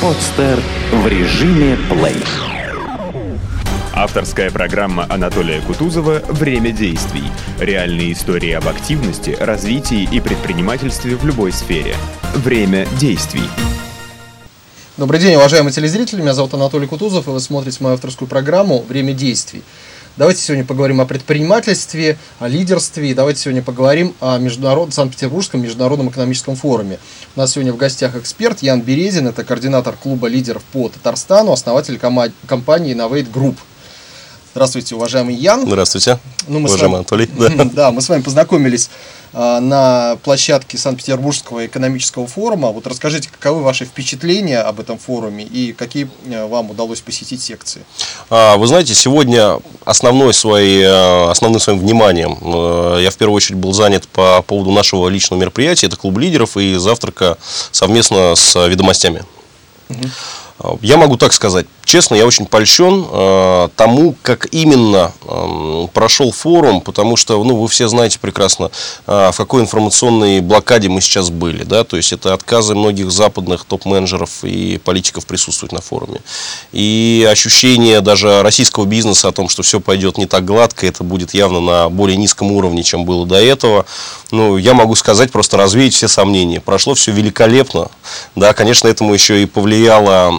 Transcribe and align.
Подстер 0.00 0.60
в 0.92 1.08
режиме 1.08 1.76
плей. 1.88 2.22
Авторская 3.92 4.48
программа 4.52 5.04
Анатолия 5.08 5.60
Кутузова 5.60 6.22
«Время 6.28 6.70
действий». 6.70 7.24
Реальные 7.58 8.12
истории 8.12 8.52
об 8.52 8.68
активности, 8.68 9.36
развитии 9.40 10.08
и 10.12 10.20
предпринимательстве 10.20 11.16
в 11.16 11.26
любой 11.26 11.50
сфере. 11.50 11.96
Время 12.36 12.86
действий. 13.00 13.42
Добрый 14.98 15.20
день, 15.20 15.36
уважаемые 15.36 15.72
телезрители. 15.72 16.20
Меня 16.20 16.34
зовут 16.34 16.54
Анатолий 16.54 16.88
Кутузов, 16.88 17.28
и 17.28 17.30
вы 17.30 17.38
смотрите 17.38 17.78
мою 17.84 17.94
авторскую 17.94 18.26
программу 18.26 18.82
«Время 18.82 19.12
действий». 19.12 19.62
Давайте 20.16 20.40
сегодня 20.40 20.64
поговорим 20.64 21.00
о 21.00 21.04
предпринимательстве, 21.04 22.18
о 22.40 22.48
лидерстве. 22.48 23.08
И 23.08 23.14
давайте 23.14 23.42
сегодня 23.42 23.62
поговорим 23.62 24.12
о 24.18 24.38
международном, 24.38 24.90
Санкт-Петербургском 24.90 25.62
международном 25.62 26.08
экономическом 26.08 26.56
форуме. 26.56 26.98
У 27.36 27.38
нас 27.38 27.52
сегодня 27.52 27.72
в 27.72 27.76
гостях 27.76 28.16
эксперт 28.16 28.60
Ян 28.60 28.80
Березин, 28.80 29.28
это 29.28 29.44
координатор 29.44 29.94
клуба 29.94 30.26
лидеров 30.26 30.64
по 30.72 30.88
Татарстану, 30.88 31.52
основатель 31.52 31.96
кома- 31.96 32.32
компании 32.48 32.92
Innovate 32.92 33.30
Group. 33.30 33.54
Здравствуйте, 34.58 34.96
уважаемый 34.96 35.36
Ян. 35.36 35.62
Здравствуйте, 35.64 36.18
Ну, 36.48 36.58
мы 36.58 36.66
уважаемый 36.68 36.94
вами- 36.94 36.96
Анатолий. 36.96 37.26
Да. 37.56 37.64
Да, 37.64 37.90
мы 37.92 38.02
с 38.02 38.08
вами 38.08 38.22
познакомились 38.22 38.90
а, 39.32 39.60
на 39.60 40.16
площадке 40.24 40.76
Санкт-Петербургского 40.76 41.64
экономического 41.66 42.26
форума. 42.26 42.70
Вот 42.72 42.84
расскажите, 42.88 43.28
каковы 43.30 43.62
ваши 43.62 43.84
впечатления 43.84 44.58
об 44.58 44.80
этом 44.80 44.98
форуме 44.98 45.44
и 45.44 45.72
какие 45.72 46.10
э, 46.26 46.44
вам 46.46 46.70
удалось 46.72 47.00
посетить 47.00 47.40
секции? 47.40 47.82
А, 48.30 48.56
Вы 48.56 48.66
знаете, 48.66 48.96
сегодня 48.96 49.60
основной 49.84 50.34
своей, 50.34 50.82
э, 50.82 51.30
основным 51.30 51.60
своим 51.60 51.78
вниманием 51.78 52.36
э, 52.42 52.98
я 53.04 53.12
в 53.12 53.16
первую 53.16 53.36
очередь 53.36 53.58
был 53.58 53.72
занят 53.72 54.08
по 54.08 54.42
поводу 54.42 54.72
нашего 54.72 55.06
личного 55.06 55.38
мероприятия. 55.40 55.86
Это 55.86 55.94
клуб 55.96 56.18
лидеров 56.18 56.56
и 56.56 56.74
завтрака 56.78 57.38
совместно 57.70 58.34
с 58.34 58.66
ведомостями. 58.66 59.22
А, 60.58 60.76
Я 60.82 60.96
могу 60.96 61.16
так 61.16 61.32
сказать. 61.32 61.66
Честно, 61.88 62.16
я 62.16 62.26
очень 62.26 62.44
польщен 62.44 63.06
э, 63.10 63.68
тому, 63.74 64.14
как 64.20 64.48
именно 64.52 65.10
э, 65.24 65.86
прошел 65.94 66.32
форум, 66.32 66.82
потому 66.82 67.16
что, 67.16 67.42
ну, 67.42 67.56
вы 67.56 67.66
все 67.66 67.88
знаете 67.88 68.18
прекрасно, 68.18 68.70
э, 69.06 69.30
в 69.32 69.34
какой 69.34 69.62
информационной 69.62 70.42
блокаде 70.42 70.90
мы 70.90 71.00
сейчас 71.00 71.30
были, 71.30 71.64
да, 71.64 71.84
то 71.84 71.96
есть 71.96 72.12
это 72.12 72.34
отказы 72.34 72.74
многих 72.74 73.10
западных 73.10 73.64
топ-менеджеров 73.64 74.44
и 74.44 74.78
политиков 74.84 75.24
присутствовать 75.24 75.72
на 75.72 75.80
форуме. 75.80 76.20
И 76.72 77.26
ощущение 77.32 78.02
даже 78.02 78.42
российского 78.42 78.84
бизнеса 78.84 79.28
о 79.28 79.32
том, 79.32 79.48
что 79.48 79.62
все 79.62 79.80
пойдет 79.80 80.18
не 80.18 80.26
так 80.26 80.44
гладко, 80.44 80.86
это 80.86 81.02
будет 81.04 81.32
явно 81.32 81.60
на 81.60 81.88
более 81.88 82.18
низком 82.18 82.52
уровне, 82.52 82.82
чем 82.82 83.06
было 83.06 83.24
до 83.24 83.36
этого. 83.36 83.86
Ну, 84.30 84.58
я 84.58 84.74
могу 84.74 84.94
сказать, 84.94 85.32
просто 85.32 85.56
развеять 85.56 85.94
все 85.94 86.06
сомнения. 86.06 86.60
Прошло 86.60 86.92
все 86.92 87.12
великолепно. 87.12 87.88
Да, 88.36 88.52
конечно, 88.52 88.88
этому 88.88 89.14
еще 89.14 89.42
и 89.42 89.46
повлияло 89.46 90.30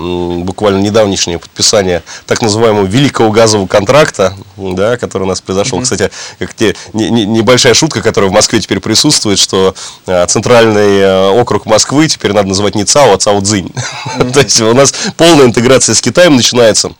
буквально 0.43 0.77
недавнешнее 0.81 1.38
подписание 1.39 2.03
так 2.25 2.41
называемого 2.41 2.85
великого 2.85 3.31
газового 3.31 3.67
контракта, 3.67 4.35
да, 4.57 4.97
который 4.97 5.23
у 5.23 5.27
нас 5.27 5.41
произошел. 5.41 5.81
Кстати, 5.81 6.11
как 6.37 6.53
те, 6.53 6.75
не- 6.93 7.09
не- 7.09 7.25
небольшая 7.25 7.73
шутка, 7.73 8.01
которая 8.01 8.29
в 8.29 8.33
Москве 8.33 8.59
теперь 8.61 8.79
присутствует, 8.79 9.39
что 9.39 9.73
э, 10.05 10.25
центральный 10.27 10.99
э, 10.99 11.29
округ 11.29 11.65
Москвы 11.65 12.07
теперь 12.07 12.33
надо 12.33 12.49
называть 12.49 12.75
не 12.75 12.85
ЦАО, 12.85 13.13
а 13.13 13.17
ЦАО-Дзинь. 13.17 13.73
То 14.33 14.39
есть 14.41 14.61
у 14.61 14.73
нас 14.73 14.93
полная 15.17 15.45
интеграция 15.45 15.95
с 15.95 16.01
Китаем 16.01 16.35
начинается. 16.35 16.91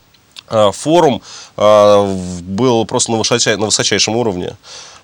А, 0.48 0.72
Форум 0.72 1.22
а, 1.58 2.06
был 2.42 2.86
просто 2.86 3.12
на 3.12 3.18
высочай- 3.18 3.56
на 3.58 3.66
высочайшем 3.68 4.16
уровне. 4.16 4.56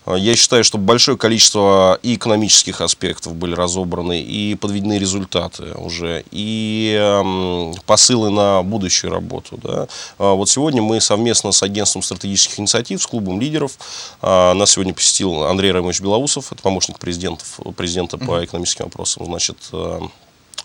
Я 0.05 0.35
считаю, 0.35 0.63
что 0.63 0.77
большое 0.77 1.17
количество 1.17 1.97
и 2.03 2.13
экономических 2.15 2.81
аспектов 2.81 3.33
были 3.33 3.55
разобраны, 3.55 4.21
и 4.21 4.53
подведены 4.53 4.99
результаты 4.99 5.73
уже, 5.75 6.23
и 6.29 6.95
эм, 6.95 7.73
посылы 7.87 8.29
на 8.29 8.61
будущую 8.61 9.11
работу. 9.11 9.59
Да. 9.63 9.87
А, 10.19 10.33
Вот 10.33 10.47
сегодня 10.49 10.83
мы 10.83 11.01
совместно 11.01 11.51
с 11.51 11.63
агентством 11.63 12.03
стратегических 12.03 12.59
инициатив, 12.59 13.01
с 13.01 13.07
клубом 13.07 13.41
лидеров, 13.41 13.79
а, 14.21 14.53
нас 14.53 14.71
сегодня 14.71 14.93
посетил 14.93 15.43
Андрей 15.45 15.71
Рамович 15.71 16.01
Белоусов, 16.01 16.51
это 16.51 16.61
помощник 16.61 16.99
президентов, 16.99 17.59
президента 17.75 18.19
по 18.19 18.45
экономическим 18.45 18.85
вопросам. 18.85 19.25
Значит, 19.25 19.57
э, 19.73 20.01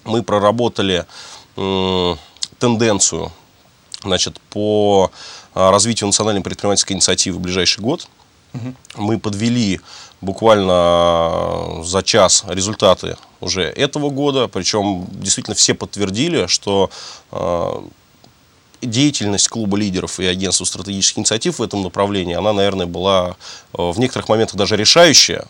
мы 0.04 0.22
проработали 0.22 1.06
тенденцию 2.58 3.32
значит, 4.02 4.40
по 4.50 5.10
а, 5.54 5.70
развитию 5.70 6.06
национальной 6.06 6.42
предпринимательской 6.42 6.92
инициативы 6.92 7.38
в 7.38 7.40
ближайший 7.40 7.80
год. 7.80 8.08
Мы 8.96 9.18
подвели 9.18 9.80
буквально 10.20 10.72
а, 10.72 11.82
за 11.84 12.02
час 12.02 12.44
результаты 12.48 13.16
уже 13.40 13.62
этого 13.62 14.10
года, 14.10 14.48
причем 14.48 15.06
действительно 15.10 15.54
все 15.54 15.74
подтвердили, 15.74 16.46
что 16.46 16.90
а, 17.30 17.84
деятельность 18.82 19.48
клуба 19.48 19.76
лидеров 19.76 20.20
и 20.20 20.26
агентства 20.26 20.64
стратегических 20.64 21.18
инициатив 21.18 21.58
в 21.58 21.62
этом 21.62 21.82
направлении, 21.82 22.34
она, 22.34 22.52
наверное, 22.52 22.86
была 22.86 23.36
э, 23.74 23.90
в 23.90 23.98
некоторых 23.98 24.28
моментах 24.28 24.56
даже 24.56 24.76
решающая, 24.76 25.46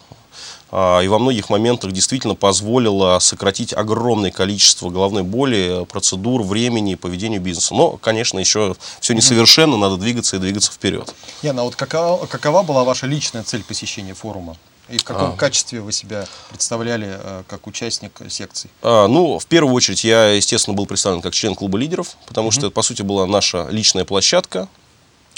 и 0.72 1.08
во 1.08 1.18
многих 1.18 1.50
моментах 1.50 1.92
действительно 1.92 2.34
позволила 2.34 3.18
сократить 3.18 3.72
огромное 3.72 4.30
количество 4.30 4.88
головной 4.88 5.24
боли, 5.24 5.84
процедур, 5.88 6.42
времени 6.42 6.92
и 6.92 6.96
поведения 6.96 7.38
бизнеса. 7.38 7.74
Но, 7.74 7.96
конечно, 7.96 8.38
еще 8.38 8.76
все 9.00 9.14
несовершенно, 9.14 9.76
надо 9.76 9.96
двигаться 9.96 10.36
и 10.36 10.38
двигаться 10.38 10.70
вперед. 10.70 11.12
Яна, 11.42 11.62
а 11.62 11.64
вот 11.64 11.74
какова, 11.74 12.26
какова 12.26 12.62
была 12.62 12.84
ваша 12.84 13.06
личная 13.06 13.42
цель 13.42 13.64
посещения 13.64 14.14
форума? 14.14 14.56
И 14.88 14.98
в 14.98 15.04
каком 15.04 15.30
А. 15.30 15.36
качестве 15.36 15.80
вы 15.80 15.92
себя 15.92 16.26
представляли 16.50 17.16
э, 17.20 17.42
как 17.48 17.66
участник 17.68 18.12
секций? 18.28 18.70
А, 18.82 19.06
ну, 19.06 19.38
в 19.38 19.46
первую 19.46 19.72
очередь, 19.74 20.02
я, 20.02 20.30
естественно, 20.30 20.76
был 20.76 20.86
представлен 20.86 21.22
как 21.22 21.32
член 21.32 21.54
клуба 21.54 21.78
лидеров, 21.78 22.16
потому 22.26 22.50
что 22.50 22.66
это, 22.66 22.70
по 22.70 22.82
сути, 22.82 23.02
была 23.02 23.26
наша 23.26 23.68
личная 23.70 24.04
площадка. 24.04 24.68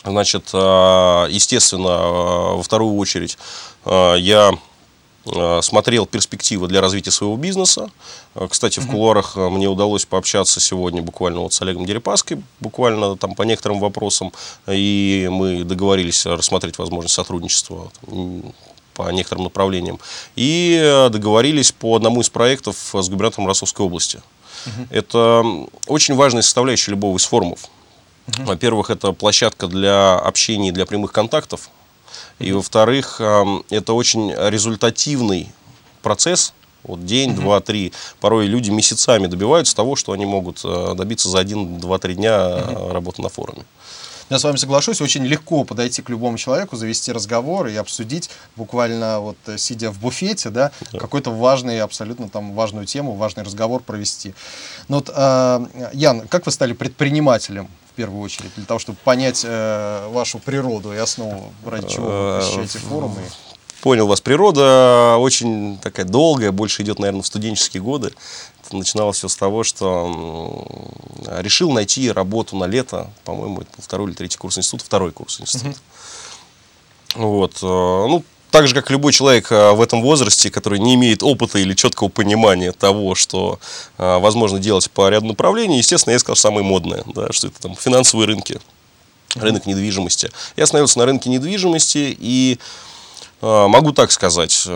Значит, 0.05 0.51
а, 0.55 1.27
естественно, 1.29 1.91
а, 1.91 2.57
во 2.57 2.63
вторую 2.63 2.97
очередь, 2.97 3.37
а, 3.85 4.15
я 4.15 4.53
а, 4.53 4.59
смотрел 5.25 6.07
перспективы 6.07 6.67
для 6.67 6.81
развития 6.81 7.11
своего 7.11 7.37
бизнеса. 7.37 7.91
А, 8.35 8.49
Кстати, 8.49 8.81
в 8.81 8.89
кулуарах 8.89 9.37
а, 9.37 9.51
мне 9.51 9.69
удалось 9.69 10.05
пообщаться 10.05 10.61
сегодня 10.61 11.01
буквально 11.03 11.41
вот 11.41 11.53
с 11.53 11.63
Олегом 11.63 11.87
Дерипаской, 11.87 12.43
буквально 12.61 13.17
там 13.17 13.35
по 13.35 13.43
некоторым 13.43 13.79
вопросам, 13.79 14.33
и 14.67 15.29
мы 15.31 15.65
договорились 15.65 16.27
рассмотреть 16.27 16.79
возможность 16.79 17.15
сотрудничества 17.15 17.91
по 18.95 19.11
некоторым 19.11 19.45
направлениям. 19.45 19.99
И 20.37 20.79
э, 20.83 21.09
договорились 21.09 21.73
по 21.73 21.97
одному 21.97 22.21
из 22.21 22.29
проектов 22.29 22.77
с 22.93 23.09
губернатором 23.09 23.47
Ростовской 23.47 23.87
области. 23.87 24.21
Это 24.91 25.45
очень 25.87 26.15
важная 26.15 26.43
составляющая 26.43 26.93
любого 26.93 27.17
из 27.17 27.25
форумов. 27.25 27.69
Во-первых, 28.27 28.91
это 28.91 29.13
площадка 29.13 29.67
для 29.67 30.15
общения, 30.15 30.73
для 30.73 30.87
прямых 30.87 31.13
контактов. 31.13 31.71
И 32.43 32.53
во-вторых, 32.53 33.21
это 33.21 33.93
очень 33.93 34.33
результативный 34.33 35.49
процесс. 36.03 36.53
Вот 36.85 37.05
день, 37.07 37.35
два, 37.37 37.61
три. 37.61 37.93
Порой 38.21 38.47
люди 38.47 38.71
месяцами 38.71 39.29
добиваются 39.29 39.75
того, 39.77 39.95
что 39.95 40.13
они 40.13 40.27
могут 40.27 40.63
э, 40.65 40.95
добиться 40.97 41.29
за 41.29 41.39
один, 41.39 41.79
два, 41.79 41.99
три 41.99 42.15
дня 42.15 42.33
э, 42.33 42.93
работы 42.93 43.23
на 43.23 43.29
форуме. 43.29 43.63
Я 44.31 44.39
с 44.39 44.45
вами 44.45 44.57
соглашусь, 44.57 45.01
очень 45.01 45.25
легко 45.25 45.63
подойти 45.63 46.03
к 46.03 46.09
любому 46.09 46.39
человеку, 46.39 46.75
завести 46.77 47.13
разговор 47.13 47.69
и 47.69 47.77
обсудить, 47.77 48.31
буквально 48.57 49.21
вот 49.21 49.37
э, 49.47 49.59
сидя 49.59 49.93
в 49.93 50.01
буфете, 50.01 50.51
да, 50.51 50.73
какой-то 50.99 51.31
важный, 51.31 51.81
абсолютно 51.81 52.29
там 52.29 52.53
важную 52.55 52.87
тему, 52.87 53.13
важный 53.13 53.45
разговор 53.45 53.81
провести. 53.81 54.35
Ну 54.89 54.97
вот, 54.97 55.11
э, 55.15 55.67
Ян, 55.93 56.27
как 56.27 56.47
вы 56.47 56.53
стали 56.53 56.73
предпринимателем 56.73 57.69
в 57.93 57.95
первую 57.95 58.23
очередь, 58.23 58.51
для 58.57 58.65
того, 58.65 58.81
чтобы 58.81 58.99
понять 59.05 59.43
э, 59.45 60.09
вашу 60.11 60.39
природу 60.39 60.93
и 60.93 60.97
основу, 60.97 61.53
ради 61.67 61.89
чего 61.89 62.07
вы 62.07 62.13
Э, 62.13 62.41
посещаете 62.41 62.79
форумы? 62.79 63.21
Понял 63.83 64.07
вас. 64.07 64.21
Природа 64.21 65.17
очень 65.19 65.79
такая 65.83 66.07
долгая, 66.07 66.53
больше 66.53 66.83
идет, 66.83 66.99
наверное, 66.99 67.23
в 67.23 67.27
студенческие 67.27 67.83
годы. 67.83 68.13
Это 68.65 68.77
начиналось 68.77 69.19
все 69.19 69.29
с 69.29 69.37
того, 69.37 69.65
что 69.65 70.77
решил 71.39 71.73
найти 71.73 72.11
работу 72.11 72.57
на 72.57 72.65
лето, 72.65 73.11
по-моему, 73.25 73.61
это 73.61 73.71
был 73.77 73.83
второй 73.83 74.09
или 74.09 74.15
третий 74.15 74.39
курс 74.39 74.57
института, 74.57 74.85
второй 74.85 75.11
курс 75.13 75.41
института. 75.41 75.79
Вот. 77.17 77.57
э, 77.57 77.67
Ну, 77.67 78.25
так 78.53 78.69
же, 78.69 78.75
как 78.75 78.91
любой 78.91 79.13
человек 79.13 79.51
э, 79.51 79.73
в 79.73 79.81
этом 79.81 80.03
возрасте, 80.03 80.51
который 80.51 80.79
не 80.79 80.95
имеет 80.95 81.23
опыта 81.23 81.59
или 81.59 81.73
четкого 81.73 82.09
понимания 82.09 82.73
того, 82.73 83.15
что 83.15 83.59
э, 83.97 84.19
возможно 84.19 84.59
делать 84.59 84.91
по 84.91 85.09
ряду 85.09 85.27
направлений, 85.27 85.79
естественно, 85.79 86.13
я 86.13 86.19
сказал 86.19 86.37
самое 86.37 86.65
модное, 86.65 87.03
да, 87.07 87.33
что 87.33 87.47
это 87.49 87.59
там 87.61 87.75
финансовые 87.75 88.27
рынки, 88.27 88.61
рынок 89.35 89.65
недвижимости. 89.65 90.31
Я 90.55 90.65
остановился 90.65 90.99
на 90.99 91.07
рынке 91.07 91.31
недвижимости 91.31 92.15
и 92.21 92.59
э, 93.41 93.67
могу 93.69 93.93
так 93.93 94.13
сказать, 94.13 94.69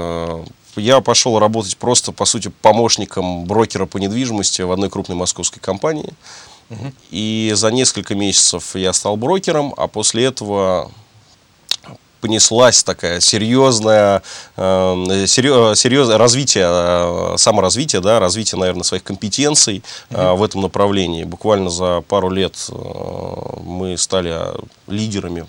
я 0.77 1.01
пошел 1.03 1.39
работать 1.39 1.77
просто, 1.77 2.13
по 2.13 2.25
сути, 2.25 2.49
помощником 2.63 3.45
брокера 3.45 3.85
по 3.85 3.99
недвижимости 3.99 4.63
в 4.63 4.73
одной 4.73 4.89
крупной 4.89 5.19
московской 5.19 5.61
компании. 5.61 6.15
И 7.11 7.53
за 7.55 7.71
несколько 7.71 8.15
месяцев 8.15 8.75
я 8.75 8.93
стал 8.93 9.17
брокером, 9.17 9.73
а 9.77 9.87
после 9.87 10.25
этого 10.25 10.91
понеслась 12.21 12.83
такая 12.83 13.21
серьезная, 13.21 14.23
э, 14.57 15.25
серьезное 15.27 16.19
развитие, 16.19 16.67
э, 16.67 17.35
саморазвитие, 17.37 18.01
да, 18.01 18.21
развитие, 18.21 18.59
наверное, 18.59 18.83
своих 18.83 19.03
компетенций 19.05 19.83
э, 20.11 20.33
в 20.33 20.43
этом 20.43 20.63
направлении. 20.63 21.25
Буквально 21.25 21.71
за 21.71 22.03
пару 22.03 22.31
лет 22.31 22.57
э, 22.69 23.61
мы 23.63 23.97
стали 23.97 24.37
лидерами 24.87 25.47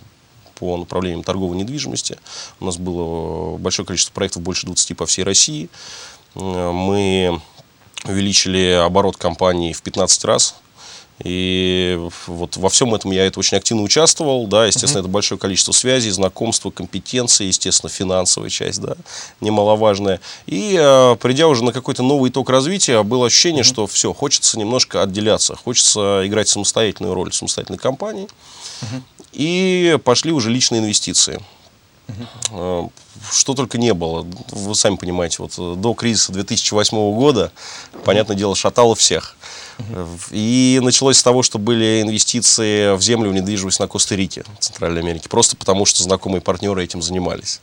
по 0.55 0.77
направлениям 0.77 1.23
торговой 1.23 1.57
недвижимости. 1.57 2.17
У 2.59 2.65
нас 2.65 2.77
было 2.77 3.57
большое 3.57 3.85
количество 3.85 4.13
проектов, 4.13 4.41
больше 4.41 4.65
20 4.65 4.97
по 4.97 5.05
всей 5.05 5.23
России. 5.23 5.69
Э, 6.35 6.71
мы 6.71 7.41
увеличили 8.05 8.81
оборот 8.83 9.17
компании 9.17 9.73
в 9.73 9.81
15 9.81 10.25
раз. 10.25 10.55
И 11.23 11.99
вот 12.27 12.57
во 12.57 12.69
всем 12.69 12.93
этом 12.93 13.11
я 13.11 13.25
это 13.25 13.39
очень 13.39 13.57
активно 13.57 13.81
участвовал, 13.81 14.45
да, 14.45 14.67
естественно, 14.67 14.99
uh-huh. 14.99 15.05
это 15.05 15.09
большое 15.09 15.39
количество 15.39 15.71
связей, 15.71 16.11
знакомства, 16.11 16.69
компетенции, 16.69 17.45
естественно, 17.45 17.89
финансовая 17.89 18.51
часть, 18.51 18.81
да, 18.81 18.95
немаловажная. 19.41 20.21
И 20.45 20.77
э, 20.79 21.15
придя 21.19 21.47
уже 21.47 21.63
на 21.63 21.71
какой-то 21.71 22.03
новый 22.03 22.29
итог 22.29 22.49
развития, 22.51 23.01
было 23.01 23.27
ощущение, 23.27 23.63
uh-huh. 23.63 23.67
что 23.67 23.87
все, 23.87 24.13
хочется 24.13 24.59
немножко 24.59 25.01
отделяться, 25.01 25.55
хочется 25.55 26.21
играть 26.25 26.49
самостоятельную 26.49 27.15
роль 27.15 27.31
в 27.31 27.35
самостоятельной 27.35 27.79
компании. 27.79 28.27
Uh-huh. 28.81 29.01
И 29.33 29.97
пошли 30.03 30.31
уже 30.31 30.51
личные 30.51 30.81
инвестиции. 30.81 31.41
Uh-huh. 32.51 32.91
Что 33.31 33.53
только 33.55 33.79
не 33.79 33.93
было. 33.93 34.25
Вы 34.51 34.75
сами 34.75 34.95
понимаете, 34.95 35.37
вот 35.39 35.81
до 35.81 35.93
кризиса 35.95 36.31
2008 36.31 36.95
года, 37.15 37.51
понятное 38.05 38.37
дело, 38.37 38.55
шатало 38.55 38.93
всех. 38.95 39.35
И 40.31 40.79
началось 40.81 41.17
с 41.17 41.23
того, 41.23 41.43
что 41.43 41.59
были 41.59 42.01
инвестиции 42.01 42.95
в 42.95 43.01
землю, 43.01 43.29
в 43.29 43.33
недвижимость 43.33 43.79
на 43.79 43.87
Коста-Рике, 43.87 44.43
Центральной 44.59 45.01
Америке, 45.01 45.29
просто 45.29 45.55
потому 45.55 45.85
что 45.85 46.03
знакомые 46.03 46.41
партнеры 46.41 46.83
этим 46.83 47.01
занимались. 47.01 47.61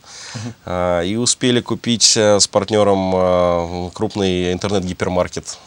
Uh-huh. 0.65 1.07
И 1.07 1.15
успели 1.17 1.61
купить 1.61 2.15
э, 2.15 2.39
с 2.39 2.47
партнером 2.47 3.13
э, 3.15 3.89
крупный 3.93 4.53
интернет-гипермаркет, 4.53 5.57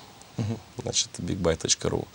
значит, 0.83 1.09
bigbuy.ru. 1.19 2.07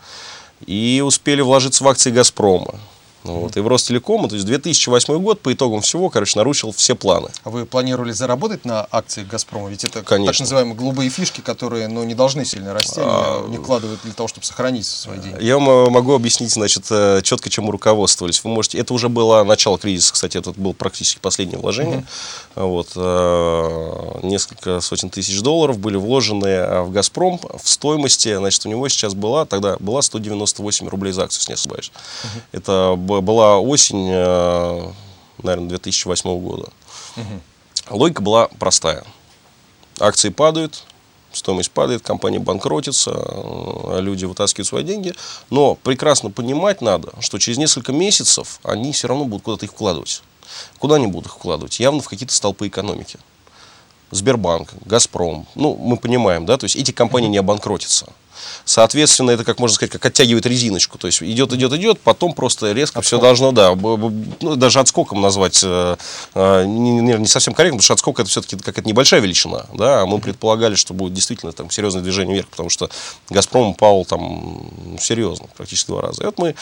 И 0.65 1.03
успели 1.06 1.41
вложиться 1.41 1.83
в 1.83 1.88
акции 1.88 2.12
«Газпрома». 2.12 2.79
Вот, 3.24 3.56
и 3.56 3.62
в 3.62 3.68
Ростелекома, 3.68 4.28
то 4.28 4.36
есть 4.36 4.46
2008 4.46 5.18
год 5.20 5.40
по 5.40 5.54
итогам 5.54 5.81
всего, 5.81 6.10
короче, 6.10 6.38
нарушил 6.38 6.72
все 6.72 6.96
планы. 6.96 7.30
А 7.44 7.50
вы 7.50 7.66
планировали 7.66 8.12
заработать 8.12 8.66
на 8.66 8.86
акциях 8.92 9.28
«Газпрома»? 9.28 9.70
Ведь 9.70 9.84
это 9.86 10.02
Конечно. 10.04 10.34
так 10.34 10.40
называемые 10.42 10.75
голубые 10.75 11.10
фишки, 11.10 11.42
которые 11.42 11.88
ну, 11.88 12.04
не 12.04 12.16
должны 12.16 12.44
сильно 12.44 12.74
расти, 12.74 13.00
а... 13.02 13.48
не 13.48 13.58
вкладывают 13.58 14.02
для 14.04 14.14
того, 14.14 14.28
чтобы 14.28 14.46
сохранить 14.46 14.86
свои 14.86 15.20
деньги. 15.20 15.44
Я 15.44 15.58
вам 15.58 15.92
могу 15.92 16.14
объяснить, 16.14 16.52
значит, 16.52 16.86
э, 16.90 17.22
четко, 17.24 17.50
чем 17.50 17.66
мы 17.66 17.72
руководствовались. 17.72 18.44
Вы 18.44 18.50
можете, 18.50 18.78
это 18.78 18.94
уже 18.94 19.10
было 19.10 19.44
начало 19.44 19.78
кризиса, 19.78 20.14
кстати, 20.14 20.38
это 20.38 20.52
было 20.52 20.74
практически 20.74 21.20
последнее 21.20 21.60
вложение. 21.60 22.06
Угу. 22.56 22.68
Вот, 22.68 22.90
э, 22.96 24.02
несколько 24.24 24.81
сотен 24.81 25.10
тысяч 25.10 25.42
долларов 25.42 25.78
были 25.78 25.98
вложены 25.98 26.48
э, 26.48 26.81
в 26.81 26.92
«Газпром» 26.92 27.40
в 27.40 27.68
стоимости, 27.68 28.36
значит, 28.36 28.66
у 28.66 28.70
него 28.70 28.88
сейчас 28.90 29.14
была, 29.14 29.46
тогда 29.46 29.78
была 29.80 30.02
198 30.02 30.88
рублей 30.88 31.12
за 31.12 31.24
акцию, 31.24 31.42
если 31.42 31.52
не 31.52 31.56
ошибаюсь. 31.56 31.92
Угу. 32.24 32.42
Это 32.52 32.96
была 32.98 33.60
осень, 33.60 34.10
э, 34.12 34.92
наверное, 35.42 35.70
2008 35.70 36.40
года. 36.40 36.70
Угу. 37.18 37.98
Логика 37.98 38.22
была 38.22 38.48
простая. 38.60 39.04
Акции 40.00 40.30
падают, 40.30 40.84
стоимость 41.31 41.72
падает, 41.72 42.02
компания 42.02 42.40
банкротится, 42.40 43.12
э, 43.16 44.00
люди 44.02 44.25
вытаскивают 44.25 44.68
свои 44.68 44.84
деньги. 44.84 45.14
Но 45.50 45.75
прекрасно 45.75 46.31
понимать 46.31 46.81
надо, 46.81 47.14
что 47.20 47.38
через 47.38 47.58
несколько 47.58 47.92
месяцев 47.92 48.60
они 48.64 48.92
все 48.94 49.08
равно 49.08 49.25
будут 49.25 49.44
куда-то 49.44 49.66
их 49.66 49.72
вкладывать. 49.72 50.24
Куда 50.80 50.96
они 50.96 51.08
будут 51.08 51.28
их 51.28 51.34
вкладывать? 51.34 51.80
Явно 51.80 52.02
в 52.02 52.08
какие-то 52.08 52.34
столпы 52.34 52.68
экономики. 52.68 53.20
Сбербанк, 54.13 54.69
Газпром. 54.86 55.45
Ну, 55.56 55.75
мы 55.75 55.98
понимаем, 55.98 56.45
да, 56.45 56.57
то 56.57 56.65
есть 56.65 56.75
эти 56.75 56.92
компании 56.92 57.27
не 57.27 57.38
обанкротятся. 57.38 58.07
Соответственно, 58.65 59.31
это, 59.31 59.44
как 59.44 59.60
можно 59.60 59.75
сказать, 59.75 59.92
как 59.92 60.06
оттягивает 60.06 60.45
резиночку. 60.45 60.98
То 60.98 61.07
есть 61.07 61.21
идет, 61.21 61.54
идет, 61.54 61.74
идет, 61.74 62.00
потом 62.00 62.33
просто 62.33 62.71
резко 62.71 63.00
Отскок. 63.00 63.06
все 63.06 63.19
должно, 63.19 63.51
да, 63.51 63.75
ну, 63.75 64.56
даже 64.56 64.80
отскоком 64.80 65.21
назвать 65.21 65.62
э, 65.63 65.95
э, 66.33 66.65
не, 66.65 66.92
не, 67.01 67.27
совсем 67.27 67.54
корректно, 67.54 67.77
потому 67.77 67.83
что 67.83 67.94
отскок 67.94 68.19
это 68.19 68.30
все-таки 68.30 68.57
какая-то 68.57 68.88
небольшая 68.88 69.19
величина. 69.21 69.65
Да? 69.74 70.01
А 70.01 70.06
мы 70.06 70.19
предполагали, 70.19 70.75
что 70.75 70.94
будет 70.94 71.13
действительно 71.13 71.51
там 71.51 71.69
серьезное 71.69 72.01
движение 72.01 72.36
вверх, 72.36 72.48
потому 72.48 72.69
что 72.69 72.89
Газпром 73.30 73.69
упал 73.69 74.06
там 74.06 74.69
серьезно, 75.00 75.48
практически 75.56 75.88
два 75.88 76.01
раза. 76.01 76.24
И 76.24 76.25
вот 76.25 76.38
мы 76.38 76.56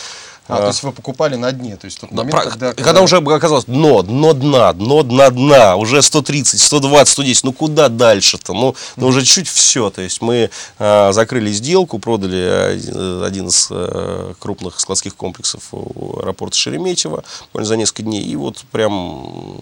а, 0.47 0.57
то 0.57 0.67
есть 0.67 0.83
вы 0.83 0.91
покупали 0.91 1.35
на 1.35 1.51
дне, 1.51 1.77
то 1.77 1.85
есть 1.85 1.99
тот 1.99 2.11
момент, 2.11 2.31
про, 2.31 2.41
когда, 2.49 2.67
когда... 2.69 2.83
Когда 2.83 3.01
уже 3.01 3.17
оказалось 3.17 3.65
дно, 3.65 4.01
дно 4.01 4.33
дна, 4.33 4.73
дно 4.73 5.03
дна 5.03 5.29
дна, 5.29 5.75
уже 5.75 6.01
130, 6.01 6.59
120, 6.59 7.07
110, 7.07 7.43
ну 7.43 7.53
куда 7.53 7.89
дальше-то? 7.89 8.53
Ну, 8.53 8.75
ну 8.95 9.07
уже 9.07 9.23
чуть 9.23 9.47
все, 9.47 9.89
то 9.89 10.01
есть 10.01 10.21
мы 10.21 10.49
а, 10.79 11.11
закрыли 11.13 11.51
сделку, 11.51 11.99
продали 11.99 12.38
один, 12.38 13.23
один 13.23 13.47
из 13.47 13.67
а, 13.69 14.33
крупных 14.39 14.79
складских 14.79 15.15
комплексов 15.15 15.63
у 15.71 16.19
аэропорта 16.19 16.57
Шереметьево 16.57 17.23
за 17.53 17.77
несколько 17.77 18.03
дней, 18.03 18.23
и 18.23 18.35
вот 18.35 18.57
прям 18.71 19.61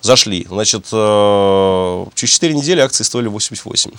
зашли. 0.00 0.46
Значит, 0.48 0.86
а, 0.92 2.06
через 2.14 2.34
4 2.34 2.54
недели 2.54 2.80
акции 2.80 3.04
стоили 3.04 3.28
88. 3.28 3.90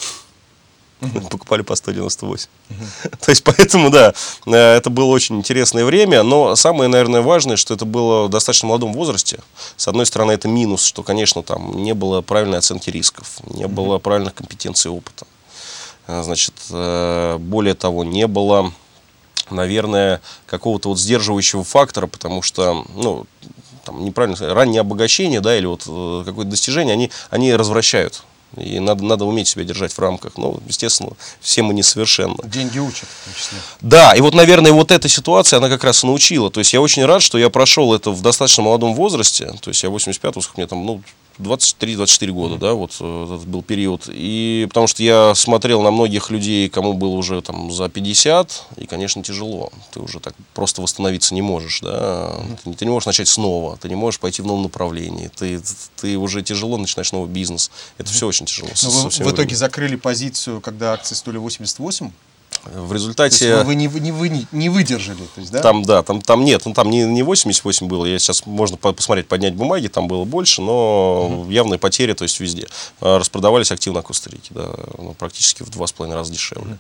покупали 1.31 1.62
по 1.62 1.75
198. 1.75 2.47
То 3.19 3.30
есть, 3.31 3.44
поэтому, 3.44 3.89
да, 3.89 4.13
э, 4.45 4.51
это 4.51 4.89
было 4.89 5.06
очень 5.06 5.38
интересное 5.38 5.86
время, 5.86 6.24
но 6.24 6.56
самое, 6.56 6.89
наверное, 6.89 7.21
важное, 7.21 7.57
что 7.57 7.74
это 7.74 7.86
было 7.86 8.27
в 8.27 8.30
достаточно 8.30 8.68
молодом 8.68 8.94
возрасте. 8.94 9.39
С 9.77 9.88
одной 9.88 10.06
стороны, 10.06 10.31
это 10.31 10.47
минус, 10.47 10.83
что, 10.83 11.03
конечно, 11.03 11.44
там 11.44 11.83
не 11.83 11.94
было 11.94 12.21
правильной 12.21 12.59
оценки 12.59 12.89
рисков, 12.89 13.38
не 13.50 13.68
было 13.68 14.00
правильных 14.00 14.33
компетенций 14.33 14.89
и 14.89 14.94
опыта. 14.94 15.25
Э, 16.07 16.24
значит, 16.24 16.53
э, 16.71 17.38
более 17.39 17.75
того, 17.75 18.03
не 18.03 18.27
было, 18.27 18.71
наверное, 19.50 20.21
какого-то 20.47 20.89
вот 20.89 21.00
сдерживающего 21.00 21.63
фактора, 21.63 22.07
потому 22.07 22.42
что, 22.42 22.86
ну, 22.95 23.25
там, 23.83 24.03
неправильно 24.03 24.53
раннее 24.53 24.81
обогащение, 24.81 25.42
да, 25.42 25.56
или 25.56 25.68
вот 25.68 25.83
какое-то 26.25 26.50
достижение, 26.50 26.94
они, 26.94 27.12
они 27.30 27.53
развращают 27.53 28.24
и 28.57 28.80
надо, 28.80 29.04
надо 29.04 29.25
уметь 29.25 29.48
себя 29.48 29.63
держать 29.63 29.94
в 29.94 30.00
рамках. 30.00 30.38
Но, 30.38 30.60
естественно, 30.68 31.12
все 31.42 31.62
мы 31.62 31.74
несовершенны. 31.74 32.38
Деньги 32.44 32.80
учат, 32.80 33.07
в 33.10 33.25
том 33.25 33.34
числе. 33.36 33.57
Да, 33.81 34.13
и 34.13 34.22
вот, 34.22 34.34
наверное, 34.34 34.72
вот 34.72 34.92
эта 34.92 35.07
ситуация, 35.10 35.57
она 35.57 35.69
как 35.69 35.84
раз 35.84 36.04
и 36.04 36.07
научила. 36.07 36.50
То 36.50 36.60
есть 36.60 36.74
я 36.74 36.81
очень 36.81 37.06
рад, 37.06 37.22
что 37.22 37.38
я 37.38 37.50
прошел 37.50 37.94
это 37.94 38.12
в 38.12 38.22
достаточно 38.22 38.63
молодом 38.63 38.96
возрасте. 38.96 39.54
То 39.62 39.69
есть 39.69 39.84
я 39.84 39.90
85 39.90 40.36
мне 40.56 40.68
там, 40.68 40.86
ну, 40.86 41.02
23-24 41.39 42.31
года, 42.31 42.57
да, 42.57 42.73
вот 42.73 42.95
э, 42.99 43.23
этот 43.25 43.47
был 43.47 43.61
период. 43.61 44.03
И 44.07 44.65
потому 44.69 44.87
что 44.87 45.03
я 45.03 45.35
смотрел 45.35 45.81
на 45.81 45.91
многих 45.91 46.29
людей, 46.29 46.69
кому 46.69 46.94
было 46.94 47.15
уже 47.15 47.42
там 47.42 47.71
за 47.71 47.89
50, 47.89 48.63
и, 48.77 48.85
конечно, 48.85 49.23
тяжело. 49.23 49.71
Ты 49.92 49.99
уже 49.99 50.19
так 50.19 50.33
просто 50.54 50.81
восстановиться 50.81 51.33
не 51.33 51.42
можешь, 51.42 51.81
да. 51.81 52.35
Ты, 52.63 52.73
ты 52.73 52.85
не 52.85 52.92
можешь 52.92 53.07
начать 53.07 53.27
снова, 53.27 53.77
ты 53.77 53.89
не 53.89 53.95
можешь 53.95 54.19
пойти 54.19 54.42
в 54.42 54.45
новом 54.45 54.63
направлении. 54.63 55.30
Ты, 55.35 55.61
ты 55.97 56.18
уже 56.18 56.42
тяжело 56.42 56.77
начинаешь 56.77 57.11
новый 57.11 57.30
бизнес. 57.30 57.71
Это 57.97 58.11
все 58.11 58.27
очень 58.27 58.45
тяжело. 58.45 58.69
Но 58.83 58.89
вы 58.89 59.09
в 59.09 59.19
итоге 59.19 59.33
временем. 59.33 59.57
закрыли 59.57 59.95
позицию, 59.95 60.61
когда 60.61 60.94
акции 60.94 61.15
стоили 61.15 61.37
88? 61.37 62.11
В 62.74 62.94
результате... 62.94 63.64
вы 63.64 63.76
не, 63.76 63.88
не, 63.88 64.12
вы, 64.12 64.48
не 64.52 64.69
выдержали, 64.69 65.24
то 65.36 65.42
есть, 65.42 65.52
да? 65.52 65.62
Там, 65.62 65.84
да, 65.84 66.04
там, 66.04 66.22
там 66.22 66.44
нет, 66.44 66.64
ну, 66.66 66.74
там 66.74 66.90
не, 66.90 67.04
не 67.04 67.22
88 67.22 67.88
было, 67.88 68.06
я 68.06 68.18
сейчас, 68.18 68.45
можно 68.45 68.78
посмотреть, 68.78 69.28
поднять 69.28 69.54
бумаги, 69.54 69.88
там 69.88 70.07
было 70.07 70.26
больше, 70.26 70.62
но 70.62 71.28
угу. 71.28 71.52
явные 71.52 71.78
потери, 71.78 72.14
то 72.14 72.24
есть 72.24 72.40
везде. 72.40 72.68
А, 73.02 73.19
распродавались 73.19 73.72
активно 73.72 74.02
Коста-Рике, 74.02 74.52
да, 74.52 74.69
ну, 74.98 75.14
практически 75.18 75.64
в 75.64 75.69
два 75.69 75.86
с 75.86 75.92
половиной 75.92 76.16
раза 76.16 76.34
дешевле. 76.34 76.78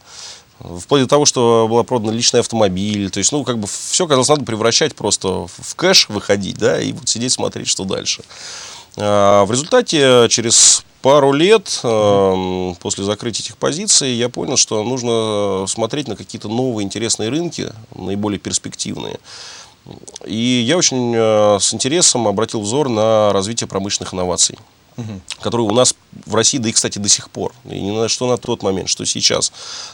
Угу. 0.59 0.79
Вплоть 0.79 1.01
до 1.01 1.07
того, 1.07 1.25
что 1.25 1.67
была 1.69 1.83
продана 1.83 2.13
личный 2.13 2.39
автомобиль, 2.39 3.09
то 3.09 3.19
есть, 3.19 3.31
ну, 3.31 3.43
как 3.43 3.59
бы 3.59 3.67
все, 3.67 4.07
казалось, 4.07 4.29
надо 4.29 4.45
превращать 4.45 4.95
просто 4.95 5.47
в 5.47 5.75
кэш, 5.75 6.09
выходить, 6.09 6.57
да, 6.57 6.81
и 6.81 6.93
вот 6.93 7.07
сидеть, 7.09 7.33
смотреть, 7.33 7.67
что 7.67 7.83
дальше. 7.83 8.23
А, 8.97 9.45
в 9.45 9.51
результате 9.51 10.27
через 10.29 10.85
пару 11.05 11.33
лет 11.33 11.81
э, 11.83 12.73
после 12.79 13.03
закрытия 13.03 13.45
этих 13.45 13.57
позиций 13.57 14.11
я 14.13 14.27
понял, 14.27 14.57
что 14.57 14.83
нужно 14.83 15.67
смотреть 15.67 16.07
на 16.07 16.15
какие-то 16.15 16.49
новые 16.49 16.83
интересные 16.83 17.29
рынки, 17.29 17.71
наиболее 17.93 18.39
перспективные. 18.39 19.19
И 20.25 20.65
я 20.67 20.75
очень 20.77 21.13
э, 21.15 21.59
с 21.61 21.75
интересом 21.75 22.27
обратил 22.27 22.61
взор 22.61 22.89
на 22.89 23.31
развитие 23.33 23.67
промышленных 23.67 24.15
инноваций. 24.15 24.57
Которые 25.41 25.67
у 25.67 25.71
нас 25.73 25.95
в 26.25 26.33
России, 26.35 26.57
да 26.57 26.69
и, 26.69 26.71
кстати, 26.71 26.97
до 26.99 27.09
сих 27.09 27.29
пор, 27.29 27.53
и 27.65 27.79
не 27.81 27.91
на 27.91 28.07
что 28.07 28.27
на 28.27 28.37
тот 28.37 28.63
момент, 28.63 28.87
что 28.89 29.05
сейчас. 29.05 29.51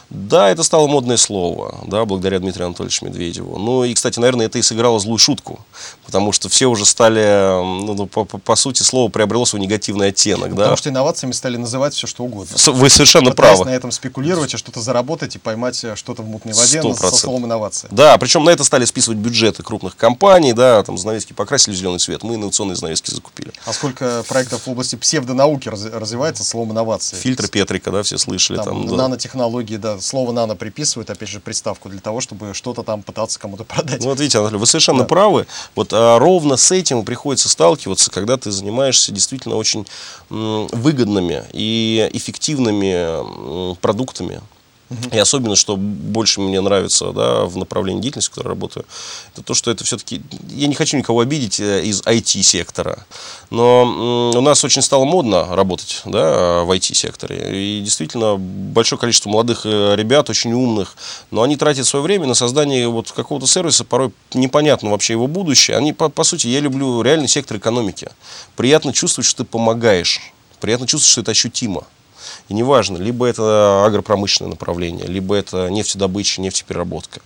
Да, 0.08 0.48
это 0.50 0.62
стало 0.62 0.86
модное 0.86 1.16
слово, 1.16 1.80
да, 1.86 2.04
благодаря 2.04 2.38
Дмитрию 2.38 2.66
Анатольевичу 2.66 3.04
Медведеву. 3.04 3.58
Ну 3.58 3.82
и, 3.84 3.92
кстати, 3.94 4.18
наверное, 4.20 4.46
это 4.46 4.58
и 4.58 4.62
сыграло 4.62 5.00
злую 5.00 5.18
шутку, 5.18 5.58
потому 6.06 6.32
что 6.32 6.48
все 6.48 6.66
уже 6.66 6.84
стали, 6.86 7.60
ну, 7.84 7.94
ну 7.94 8.06
по, 8.06 8.24
по, 8.24 8.38
по 8.38 8.54
сути, 8.56 8.82
слово 8.82 9.10
приобрело 9.10 9.44
свой 9.44 9.60
негативный 9.60 10.08
оттенок. 10.08 10.50
Да. 10.50 10.56
Потому 10.56 10.76
что 10.76 10.90
инновациями 10.90 11.32
стали 11.32 11.56
называть 11.56 11.94
все, 11.94 12.06
что 12.06 12.24
угодно. 12.24 12.56
Вы 12.66 12.88
совершенно 12.88 13.30
Пытаясь 13.30 13.56
правы. 13.56 13.70
на 13.70 13.74
этом 13.74 13.90
спекулировать, 13.90 14.54
и 14.54 14.56
что-то 14.56 14.80
заработать 14.80 15.34
и 15.34 15.38
поймать 15.38 15.82
э, 15.84 15.96
что-то 15.96 16.22
в 16.22 16.26
мутной 16.28 16.54
воде 16.54 16.78
Сто 16.78 16.88
на- 16.88 16.94
со 16.94 17.00
процентов. 17.00 17.20
словом 17.20 17.46
инновация. 17.46 17.88
Да, 17.90 18.16
причем 18.18 18.44
на 18.44 18.50
это 18.50 18.62
стали 18.64 18.84
списывать 18.84 19.18
бюджеты 19.18 19.62
крупных 19.62 19.96
компаний, 19.96 20.52
да, 20.52 20.82
там 20.84 20.96
занавески 20.98 21.32
покрасили 21.32 21.74
в 21.74 21.76
зеленый 21.76 21.98
цвет, 21.98 22.22
мы 22.22 22.36
инновационные 22.36 22.76
занавески 22.76 23.10
закупили. 23.10 23.52
А 23.66 23.72
сколько 23.72 24.22
проектов 24.28 24.66
в 24.66 24.70
области 24.70 24.91
псевдонауки 24.96 25.68
раз- 25.68 25.84
развивается 25.84 26.44
словом 26.44 26.72
инновации? 26.72 27.16
Фильтры 27.16 27.48
Петрика, 27.48 27.90
да, 27.90 28.02
все 28.02 28.18
слышали. 28.18 28.56
Там, 28.58 28.64
Там, 28.66 28.86
да. 28.88 28.96
нанотехнологии, 28.96 29.76
да, 29.76 30.00
слово 30.00 30.32
нано 30.32 30.56
приписывают, 30.56 31.10
опять 31.10 31.28
же, 31.28 31.40
приставку 31.40 31.88
для 31.88 32.00
того, 32.00 32.20
чтобы 32.20 32.54
что-то 32.54 32.82
там 32.82 33.02
пытаться 33.02 33.38
кому-то 33.38 33.64
продать. 33.64 34.00
Ну, 34.02 34.08
вот 34.10 34.20
видите, 34.20 34.38
Анатолий, 34.38 34.58
вы 34.60 34.66
совершенно 34.66 35.00
Да. 35.00 35.04
правы. 35.06 35.46
Вот 35.74 35.88
а, 35.92 36.18
ровно 36.18 36.56
с 36.56 36.70
этим 36.72 37.04
приходится 37.04 37.48
сталкиваться, 37.48 38.10
когда 38.10 38.36
ты 38.36 38.50
занимаешься 38.50 39.12
действительно 39.12 39.56
очень 39.56 39.86
м, 40.30 40.66
выгодными 40.68 41.44
и 41.52 42.08
эффективными 42.12 43.70
м, 43.70 43.76
продуктами. 43.76 44.40
И 45.10 45.18
особенно, 45.18 45.56
что 45.56 45.76
больше 45.76 46.40
мне 46.40 46.60
нравится 46.60 47.12
да, 47.12 47.44
в 47.44 47.56
направлении 47.56 48.00
деятельности, 48.00 48.30
в 48.30 48.34
которой 48.34 48.48
работаю, 48.48 48.86
это 49.32 49.42
то, 49.42 49.54
что 49.54 49.70
это 49.70 49.84
все-таки... 49.84 50.22
Я 50.50 50.66
не 50.66 50.74
хочу 50.74 50.96
никого 50.96 51.20
обидеть 51.20 51.60
э, 51.60 51.84
из 51.84 52.02
IT-сектора, 52.02 53.06
но 53.50 54.32
у 54.34 54.40
нас 54.40 54.64
очень 54.64 54.82
стало 54.82 55.04
модно 55.04 55.54
работать 55.54 56.02
да, 56.04 56.62
в 56.62 56.70
IT-секторе. 56.70 57.78
И 57.78 57.80
действительно, 57.82 58.36
большое 58.36 58.98
количество 58.98 59.30
молодых 59.30 59.62
э, 59.64 59.94
ребят, 59.96 60.30
очень 60.30 60.52
умных, 60.52 60.96
но 61.30 61.42
они 61.42 61.56
тратят 61.56 61.86
свое 61.86 62.02
время 62.02 62.26
на 62.26 62.34
создание 62.34 62.88
вот 62.88 63.12
какого-то 63.12 63.46
сервиса, 63.46 63.84
порой 63.84 64.12
непонятно 64.34 64.90
вообще 64.90 65.14
его 65.14 65.26
будущее. 65.26 65.76
Они, 65.76 65.92
по, 65.92 66.08
по 66.08 66.24
сути, 66.24 66.48
я 66.48 66.60
люблю 66.60 67.02
реальный 67.02 67.28
сектор 67.28 67.56
экономики. 67.56 68.08
Приятно 68.56 68.92
чувствовать, 68.92 69.26
что 69.28 69.44
ты 69.44 69.48
помогаешь. 69.48 70.20
Приятно 70.60 70.86
чувствовать, 70.86 71.10
что 71.10 71.20
это 71.22 71.30
ощутимо. 71.32 71.84
И 72.48 72.54
неважно, 72.54 72.96
либо 72.96 73.26
это 73.26 73.84
агропромышленное 73.84 74.50
направление, 74.50 75.06
либо 75.06 75.34
это 75.34 75.68
нефтедобыча, 75.68 76.40
нефтепереработка, 76.40 77.20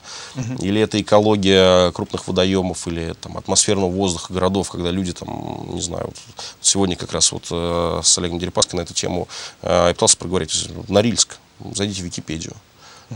или 0.60 0.80
это 0.80 1.00
экология 1.00 1.90
крупных 1.92 2.28
водоемов, 2.28 2.86
или 2.86 3.14
там, 3.20 3.36
атмосферного 3.38 3.90
воздуха 3.90 4.32
городов, 4.32 4.70
когда 4.70 4.90
люди 4.90 5.12
там, 5.12 5.68
не 5.72 5.80
знаю, 5.80 6.06
вот 6.06 6.16
сегодня 6.60 6.96
как 6.96 7.12
раз 7.12 7.32
вот 7.32 7.46
э, 7.50 8.00
с 8.02 8.18
Олегом 8.18 8.38
Дерипаской 8.38 8.78
на 8.78 8.82
эту 8.82 8.94
тему 8.94 9.28
э, 9.62 9.86
я 9.88 9.94
пытался 9.94 10.16
проговорить. 10.16 10.68
Норильск, 10.88 11.38
зайдите 11.74 12.02
в 12.02 12.04
Википедию. 12.04 12.54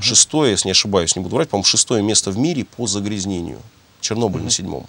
Шестое, 0.01 0.53
если 0.53 0.69
не 0.69 0.73
ошибаюсь, 0.73 1.17
не 1.17 1.23
буду 1.23 1.35
врать, 1.35 1.49
по-моему, 1.49 1.65
шестое 1.65 2.03
место 2.03 2.31
в 2.31 2.39
мире 2.39 2.65
по 2.65 2.87
загрязнению. 2.87 3.59
Чернобыль 4.01 4.43
на 4.43 4.51
седьмом. 4.51 4.87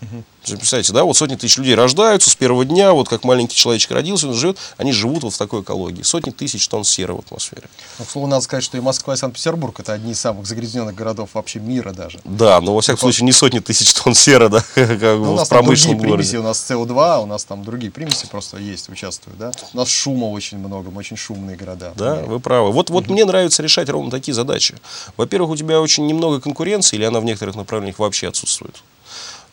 Вы 0.00 0.24
Представляете, 0.56 0.92
да, 0.92 1.04
вот 1.04 1.16
сотни 1.16 1.36
тысяч 1.36 1.58
людей 1.58 1.74
рождаются 1.74 2.30
с 2.30 2.34
первого 2.34 2.64
дня, 2.64 2.92
вот 2.92 3.08
как 3.08 3.24
маленький 3.24 3.54
человечек 3.56 3.90
родился, 3.90 4.26
он 4.28 4.34
живет, 4.34 4.56
они 4.78 4.92
живут 4.92 5.22
вот 5.22 5.34
в 5.34 5.38
такой 5.38 5.60
экологии. 5.60 6.02
Сотни 6.02 6.30
тысяч 6.30 6.66
тонн 6.68 6.84
серы 6.84 7.14
в 7.14 7.18
атмосфере. 7.18 7.64
Но, 7.98 8.04
к 8.06 8.10
слову, 8.10 8.26
надо 8.26 8.42
сказать, 8.42 8.64
что 8.64 8.78
и 8.78 8.80
Москва, 8.80 9.12
и 9.14 9.16
Санкт-Петербург 9.18 9.78
это 9.78 9.92
одни 9.92 10.12
из 10.12 10.20
самых 10.20 10.46
загрязненных 10.46 10.94
городов 10.94 11.30
вообще 11.34 11.60
мира 11.60 11.92
даже. 11.92 12.20
Да, 12.24 12.60
но 12.62 12.74
во 12.74 12.80
всяком 12.80 13.00
случае 13.00 13.26
не 13.26 13.32
сотни 13.32 13.58
тысяч 13.58 13.92
тонн 13.92 14.14
серы, 14.14 14.48
да, 14.48 14.64
как 14.74 15.00
Ну, 15.00 15.32
у 15.32 15.34
в 15.34 15.36
нас 15.36 15.48
там 15.48 15.58
промышленном 15.58 15.98
примеси, 16.00 16.36
городе. 16.36 16.38
у 16.38 16.42
нас 16.42 16.70
СО2, 16.70 17.22
у 17.22 17.26
нас 17.26 17.44
там 17.44 17.62
другие 17.64 17.92
примеси 17.92 18.26
просто 18.26 18.56
есть, 18.56 18.88
участвуют, 18.88 19.38
да. 19.38 19.52
У 19.74 19.76
нас 19.76 19.88
шума 19.88 20.24
очень 20.26 20.58
много, 20.58 20.90
мы 20.90 20.98
очень 21.00 21.16
шумные 21.18 21.56
города. 21.56 21.92
Да, 21.96 22.16
вы 22.22 22.40
правы. 22.40 22.72
Вот, 22.72 22.88
вот 22.90 23.08
мне 23.08 23.24
нравится 23.26 23.62
решать 23.62 23.88
ровно 23.90 24.10
такие 24.10 24.32
задачи. 24.34 24.74
Во-первых, 25.18 25.50
у 25.50 25.56
тебя 25.56 25.80
очень 25.80 26.06
немного 26.06 26.40
конкуренции, 26.40 26.96
или 26.96 27.04
она 27.04 27.20
в 27.20 27.24
некоторых 27.24 27.54
направлениях 27.56 27.98
вообще 27.98 28.28
отсутствует. 28.28 28.82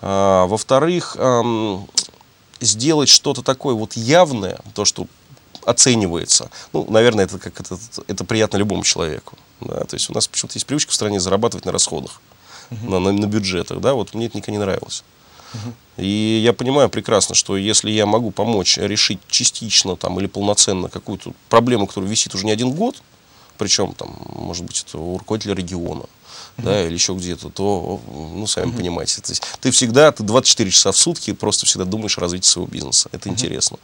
А, 0.01 0.45
во-вторых, 0.47 1.17
сделать 2.59 3.09
что-то 3.09 3.43
такое 3.43 3.75
вот 3.75 3.93
явное, 3.93 4.59
то, 4.73 4.85
что 4.85 5.07
оценивается. 5.65 6.49
Ну, 6.73 6.85
наверное, 6.89 7.25
это 7.25 7.39
как 7.39 7.59
это, 7.59 7.77
это 8.07 8.23
приятно 8.23 8.57
любому 8.57 8.83
человеку. 8.83 9.37
Да? 9.59 9.83
То 9.83 9.95
есть 9.95 10.09
у 10.09 10.13
нас 10.13 10.27
почему-то 10.27 10.55
есть 10.55 10.65
привычка 10.65 10.91
в 10.91 10.95
стране 10.95 11.19
зарабатывать 11.19 11.65
на 11.65 11.71
расходах, 11.71 12.21
на, 12.69 12.99
на, 12.99 13.11
на 13.11 13.25
бюджетах. 13.25 13.81
Да? 13.81 13.93
Вот 13.93 14.13
мне 14.13 14.27
это 14.27 14.37
никогда 14.37 14.53
не 14.53 14.59
нравилось. 14.59 15.03
И 15.97 16.41
я 16.43 16.53
понимаю 16.53 16.89
прекрасно, 16.89 17.33
что 17.35 17.57
если 17.57 17.89
я 17.89 18.05
могу 18.05 18.31
помочь 18.31 18.77
решить 18.77 19.19
частично 19.29 19.95
там, 19.95 20.19
или 20.19 20.27
полноценно 20.27 20.89
какую-то 20.89 21.33
проблему, 21.49 21.87
которая 21.87 22.09
висит 22.09 22.35
уже 22.35 22.45
не 22.45 22.51
один 22.51 22.71
год, 22.71 23.01
причем 23.57 23.93
там, 23.93 24.15
может 24.33 24.65
быть, 24.65 24.85
это 24.87 24.97
у 24.97 25.17
руководителя 25.17 25.55
региона, 25.55 26.05
да, 26.57 26.85
или 26.85 26.93
еще 26.93 27.13
где-то, 27.13 27.49
то, 27.49 28.01
ну, 28.07 28.47
сами 28.47 28.71
понимаете, 28.71 29.21
то 29.21 29.31
есть 29.31 29.43
ты 29.61 29.71
всегда, 29.71 30.11
ты 30.11 30.23
24 30.23 30.71
часа 30.71 30.91
в 30.91 30.97
сутки 30.97 31.33
просто 31.33 31.65
всегда 31.65 31.85
думаешь 31.85 32.17
о 32.17 32.21
развитии 32.21 32.47
своего 32.47 32.69
бизнеса. 32.69 33.09
Это 33.11 33.29
интересно. 33.29 33.77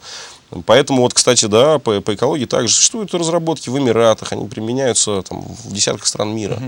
Поэтому 0.66 1.02
вот, 1.02 1.14
кстати, 1.14 1.46
да, 1.46 1.78
по, 1.78 2.00
по 2.00 2.14
экологии 2.14 2.46
также 2.46 2.74
существуют 2.74 3.14
разработки 3.14 3.68
в 3.68 3.78
Эмиратах, 3.78 4.32
они 4.32 4.48
применяются 4.48 5.22
там, 5.22 5.42
в 5.42 5.72
десятках 5.72 6.06
стран 6.06 6.34
мира. 6.34 6.60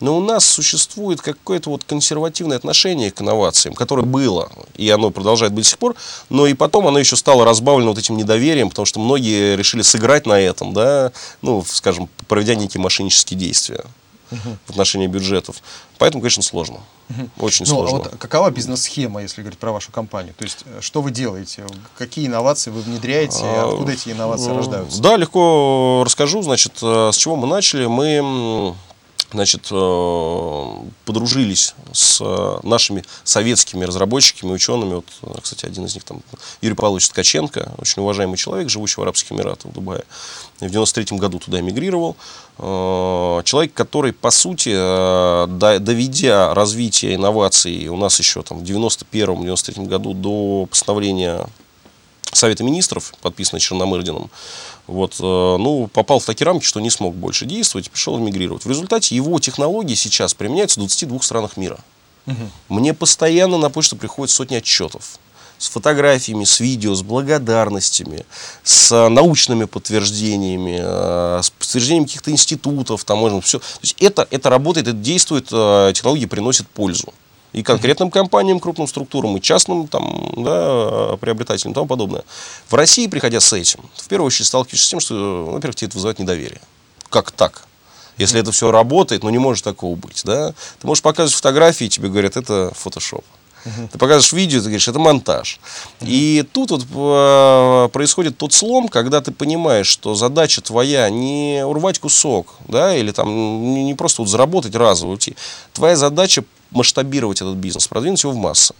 Но 0.00 0.16
у 0.16 0.20
нас 0.20 0.44
существует 0.44 1.20
какое-то 1.20 1.70
вот 1.70 1.84
консервативное 1.84 2.56
отношение 2.56 3.10
к 3.10 3.20
инновациям, 3.20 3.74
которое 3.74 4.02
было, 4.06 4.50
и 4.74 4.88
оно 4.90 5.10
продолжает 5.10 5.52
быть 5.52 5.64
до 5.64 5.70
сих 5.70 5.78
пор, 5.78 5.94
но 6.30 6.46
и 6.46 6.54
потом 6.54 6.86
оно 6.86 6.98
еще 6.98 7.16
стало 7.16 7.44
разбавлено 7.44 7.90
вот 7.90 7.98
этим 7.98 8.16
недоверием, 8.16 8.70
потому 8.70 8.86
что 8.86 8.98
многие 9.00 9.56
решили 9.56 9.82
сыграть 9.82 10.26
на 10.26 10.40
этом, 10.40 10.72
да, 10.72 11.12
ну, 11.42 11.62
скажем, 11.66 12.08
проведя 12.28 12.54
некие 12.54 12.80
мошеннические 12.80 13.38
действия 13.38 13.84
в 14.30 14.70
отношении 14.70 15.08
бюджетов. 15.08 15.56
Поэтому, 15.98 16.22
конечно, 16.22 16.42
сложно. 16.42 16.78
Очень 17.38 17.66
Ну, 17.66 17.82
а 17.82 17.88
сложно. 17.88 17.98
вот 17.98 18.16
какова 18.18 18.50
бизнес-схема, 18.50 19.22
если 19.22 19.42
говорить 19.42 19.58
про 19.58 19.72
вашу 19.72 19.90
компанию? 19.90 20.34
То 20.38 20.44
есть, 20.44 20.58
э, 20.64 20.78
что 20.80 21.02
вы 21.02 21.10
делаете? 21.10 21.66
Какие 21.98 22.28
инновации 22.28 22.70
вы 22.70 22.80
внедряете? 22.82 23.40
А, 23.42 23.68
Откуда 23.72 23.90
эти 23.92 24.10
инновации 24.10 24.52
рождаются? 24.52 25.02
Да, 25.02 25.16
легко 25.16 26.02
расскажу. 26.06 26.42
Значит, 26.42 26.74
э, 26.80 27.10
с 27.12 27.16
чего 27.16 27.34
мы 27.34 27.48
начали? 27.48 27.86
Мы 27.86 28.74
значит, 29.32 29.68
э, 29.70 30.74
подружились 31.04 31.74
с 31.92 32.20
э, 32.20 32.58
нашими 32.62 33.04
советскими 33.24 33.84
разработчиками, 33.84 34.52
учеными. 34.52 34.94
Вот, 34.94 35.06
э, 35.22 35.40
кстати, 35.40 35.66
один 35.66 35.84
из 35.86 35.94
них 35.94 36.04
там 36.04 36.22
Юрий 36.60 36.74
Павлович 36.74 37.08
Ткаченко, 37.08 37.72
очень 37.78 38.02
уважаемый 38.02 38.36
человек, 38.36 38.68
живущий 38.68 39.00
в 39.00 39.02
Арабских 39.02 39.32
Эмиратах, 39.32 39.70
в 39.70 39.74
Дубае. 39.74 40.04
В 40.60 40.68
93 40.68 41.16
году 41.16 41.38
туда 41.38 41.60
эмигрировал. 41.60 42.16
Человек, 42.58 43.72
который, 43.72 44.12
по 44.12 44.30
сути, 44.30 44.74
до- 44.74 45.78
доведя 45.78 46.52
развитие 46.52 47.14
инноваций 47.14 47.88
у 47.88 47.96
нас 47.96 48.18
еще 48.18 48.42
там 48.42 48.58
в 48.58 48.62
91-93 48.62 49.86
году 49.86 50.12
до 50.12 50.66
постановления 50.66 51.46
Совета 52.32 52.62
министров, 52.62 53.12
подписанный 53.22 53.60
Черномырдином, 53.60 54.30
вот, 54.90 55.16
э, 55.20 55.22
ну, 55.22 55.88
попал 55.92 56.18
в 56.18 56.24
такие 56.24 56.46
рамки, 56.46 56.64
что 56.64 56.80
не 56.80 56.90
смог 56.90 57.14
больше 57.14 57.46
действовать 57.46 57.86
и 57.86 57.90
пришел 57.90 58.18
эмигрировать. 58.18 58.64
В 58.64 58.68
результате 58.68 59.14
его 59.14 59.38
технологии 59.38 59.94
сейчас 59.94 60.34
применяются 60.34 60.80
в 60.80 60.82
22 60.82 61.20
странах 61.20 61.56
мира. 61.56 61.78
Мне 62.68 62.94
постоянно 62.94 63.58
на 63.58 63.70
почту 63.70 63.96
приходят 63.96 64.30
сотни 64.30 64.56
отчетов 64.56 65.18
с 65.58 65.68
фотографиями, 65.68 66.44
с 66.44 66.60
видео, 66.60 66.94
с 66.94 67.02
благодарностями, 67.02 68.24
с 68.64 68.92
э, 68.92 69.08
научными 69.08 69.64
подтверждениями, 69.64 70.80
э, 70.82 71.40
с 71.42 71.50
подтверждением 71.50 72.04
каких-то 72.06 72.30
институтов, 72.30 73.04
там 73.04 73.18
можно 73.18 73.40
все. 73.40 73.58
То 73.58 73.64
есть 73.82 73.96
это, 74.00 74.26
это 74.30 74.48
работает, 74.48 74.88
это 74.88 74.96
действует, 74.96 75.46
технологии 75.46 76.26
приносят 76.26 76.66
пользу. 76.68 77.12
И 77.52 77.62
конкретным 77.62 78.10
компаниям, 78.10 78.60
крупным 78.60 78.86
структурам, 78.86 79.36
и 79.36 79.40
частным 79.40 79.88
там, 79.88 80.32
да, 80.36 81.16
приобретателям 81.20 81.72
и 81.72 81.74
тому 81.74 81.86
подобное. 81.86 82.22
В 82.68 82.74
России, 82.74 83.06
приходя 83.08 83.40
с 83.40 83.52
этим, 83.52 83.80
в 83.96 84.06
первую 84.08 84.28
очередь 84.28 84.46
сталкиваешься 84.46 84.86
с 84.86 84.90
тем, 84.90 85.00
что, 85.00 85.14
ну, 85.14 85.52
во-первых, 85.52 85.74
тебе 85.76 85.88
это 85.88 85.96
вызывает 85.96 86.18
недоверие. 86.18 86.60
Как 87.08 87.32
так? 87.32 87.64
Если 88.18 88.38
это 88.38 88.52
все 88.52 88.70
работает, 88.70 89.22
ну 89.22 89.30
не 89.30 89.38
может 89.38 89.64
такого 89.64 89.96
быть. 89.96 90.22
Да? 90.24 90.52
Ты 90.78 90.86
можешь 90.86 91.02
показывать 91.02 91.34
фотографии, 91.34 91.88
тебе 91.88 92.08
говорят, 92.08 92.36
это 92.36 92.70
фотошоп. 92.74 93.24
Ты 93.64 93.98
показываешь 93.98 94.32
видео, 94.32 94.58
ты 94.60 94.64
говоришь, 94.64 94.88
это 94.88 94.98
монтаж. 94.98 95.60
И 96.00 96.44
тут 96.52 96.70
вот 96.70 96.82
э, 96.82 97.88
происходит 97.92 98.38
тот 98.38 98.52
слом, 98.52 98.88
когда 98.88 99.20
ты 99.20 99.32
понимаешь, 99.32 99.86
что 99.86 100.14
задача 100.14 100.62
твоя 100.62 101.10
не 101.10 101.62
урвать 101.64 101.98
кусок, 101.98 102.54
да, 102.68 102.96
или 102.96 103.12
там 103.12 103.28
не 103.74 103.84
не 103.84 103.94
просто 103.94 104.22
вот 104.22 104.28
заработать 104.28 104.74
разово 104.74 105.12
уйти. 105.12 105.36
Твоя 105.74 105.96
задача 105.96 106.44
масштабировать 106.70 107.40
этот 107.40 107.56
бизнес, 107.56 107.88
продвинуть 107.88 108.22
его 108.22 108.32
в 108.32 108.36
массы. 108.36 108.74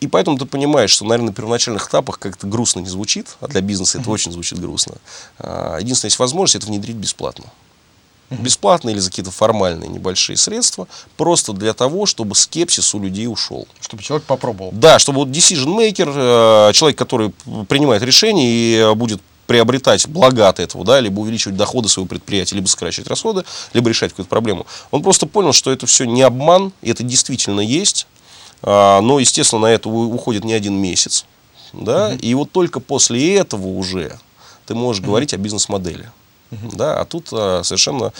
И 0.00 0.08
поэтому 0.08 0.36
ты 0.36 0.46
понимаешь, 0.46 0.90
что, 0.90 1.04
наверное, 1.04 1.28
на 1.28 1.32
первоначальных 1.32 1.88
этапах 1.88 2.18
как-то 2.18 2.46
грустно 2.48 2.80
не 2.80 2.88
звучит, 2.88 3.36
а 3.40 3.46
для 3.46 3.60
бизнеса 3.60 3.98
это 4.00 4.10
очень 4.10 4.32
звучит 4.32 4.58
грустно. 4.58 4.96
А, 5.38 5.78
Единственная 5.78 6.08
есть 6.08 6.18
возможность 6.18 6.56
это 6.56 6.66
внедрить 6.66 6.96
бесплатно. 6.96 7.44
бесплатно 8.30 8.90
или 8.90 8.98
за 8.98 9.10
какие-то 9.10 9.30
формальные 9.30 9.88
небольшие 9.90 10.36
средства, 10.36 10.88
просто 11.16 11.52
для 11.52 11.72
того, 11.72 12.06
чтобы 12.06 12.34
скепсис 12.34 12.94
у 12.94 12.98
людей 12.98 13.28
ушел. 13.28 13.68
Чтобы 13.80 14.02
человек 14.02 14.26
попробовал. 14.26 14.70
Да, 14.72 14.98
чтобы 14.98 15.18
вот 15.20 15.28
decision 15.28 15.76
maker, 15.76 16.70
э, 16.70 16.72
человек, 16.72 16.98
который 16.98 17.30
принимает 17.68 18.02
решение 18.02 18.48
и 18.48 18.94
будет 18.94 19.20
приобретать 19.46 20.06
блага 20.08 20.48
от 20.48 20.60
этого, 20.60 20.84
да, 20.84 21.00
либо 21.00 21.20
увеличивать 21.20 21.56
доходы 21.56 21.88
своего 21.88 22.08
предприятия, 22.08 22.54
либо 22.54 22.66
сокращать 22.66 23.06
расходы, 23.06 23.44
либо 23.72 23.88
решать 23.88 24.10
какую-то 24.10 24.28
проблему. 24.30 24.66
Он 24.90 25.02
просто 25.02 25.26
понял, 25.26 25.52
что 25.52 25.70
это 25.70 25.86
все 25.86 26.04
не 26.04 26.22
обман, 26.22 26.72
и 26.82 26.90
это 26.90 27.02
действительно 27.02 27.60
есть, 27.60 28.06
а, 28.62 29.00
но, 29.00 29.18
естественно, 29.18 29.62
на 29.62 29.66
это 29.66 29.88
уходит 29.88 30.44
не 30.44 30.52
один 30.52 30.74
месяц, 30.74 31.24
да, 31.72 32.08
угу. 32.08 32.18
и 32.20 32.34
вот 32.34 32.52
только 32.52 32.80
после 32.80 33.36
этого 33.36 33.66
уже 33.66 34.18
ты 34.66 34.74
можешь 34.74 35.00
угу. 35.00 35.08
говорить 35.08 35.34
о 35.34 35.38
бизнес-модели. 35.38 36.10
Да, 36.72 37.00
а 37.00 37.04
тут 37.04 37.28
а, 37.32 37.62
совершенно 37.64 38.12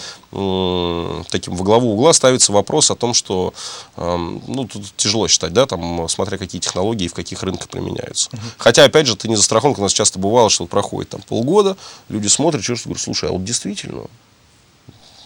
таким 1.31 1.55
во 1.55 1.65
главу 1.65 1.93
угла 1.93 2.13
ставится 2.13 2.53
вопрос 2.53 2.91
о 2.91 2.95
том, 2.95 3.13
что 3.15 3.53
ну, 3.97 4.67
тут 4.71 4.97
тяжело 4.97 5.29
считать, 5.29 5.53
да, 5.53 5.67
там, 5.67 6.09
смотря 6.09 6.39
какие 6.39 6.61
технологии 6.61 7.05
и 7.05 7.09
в 7.09 7.15
каких 7.15 7.43
рынках 7.43 7.69
применяются. 7.69 8.31
Uh-huh. 8.31 8.41
Хотя, 8.57 8.85
опять 8.85 9.07
же, 9.07 9.17
ты 9.17 9.29
не 9.29 9.37
застрахован, 9.37 9.75
у 9.77 9.83
нас 9.83 9.93
часто 9.93 10.19
бывало, 10.19 10.49
что 10.49 10.67
проходит 10.67 11.11
там 11.11 11.21
полгода, 11.23 11.77
люди 12.09 12.29
смотрят, 12.29 12.65
что 12.65 12.75
говорят, 12.85 13.03
слушай, 13.03 13.29
а 13.29 13.33
вот 13.33 13.45
действительно, 13.45 14.05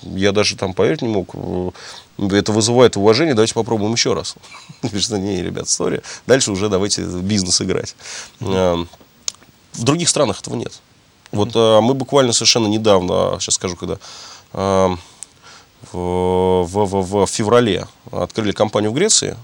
я 0.02 0.32
даже 0.32 0.56
там 0.56 0.74
поверить 0.74 1.02
не 1.02 1.08
мог. 1.08 1.34
Это 2.18 2.52
вызывает 2.52 2.96
уважение, 2.96 3.34
давайте 3.34 3.54
попробуем 3.54 3.92
еще 3.92 4.14
раз. 4.14 4.36
Говоришь, 4.82 5.08
не, 5.10 5.42
ребят, 5.42 5.66
история. 5.66 6.02
Дальше 6.26 6.50
уже 6.50 6.68
давайте 6.68 7.02
бизнес 7.02 7.60
играть. 7.60 7.94
В 8.40 9.84
других 9.84 10.08
странах 10.08 10.40
этого 10.40 10.56
нет. 10.56 10.80
Вот 11.32 11.50
mm-hmm. 11.50 11.80
мы 11.80 11.94
буквально 11.94 12.32
совершенно 12.32 12.66
недавно, 12.66 13.38
сейчас 13.40 13.56
скажу, 13.56 13.76
когда 13.76 13.98
э, 14.52 14.96
в, 15.92 16.64
в, 16.64 17.02
в, 17.02 17.26
феврале 17.26 17.86
открыли 18.10 18.52
компанию 18.52 18.90
в 18.90 18.94
Греции, 18.94 19.36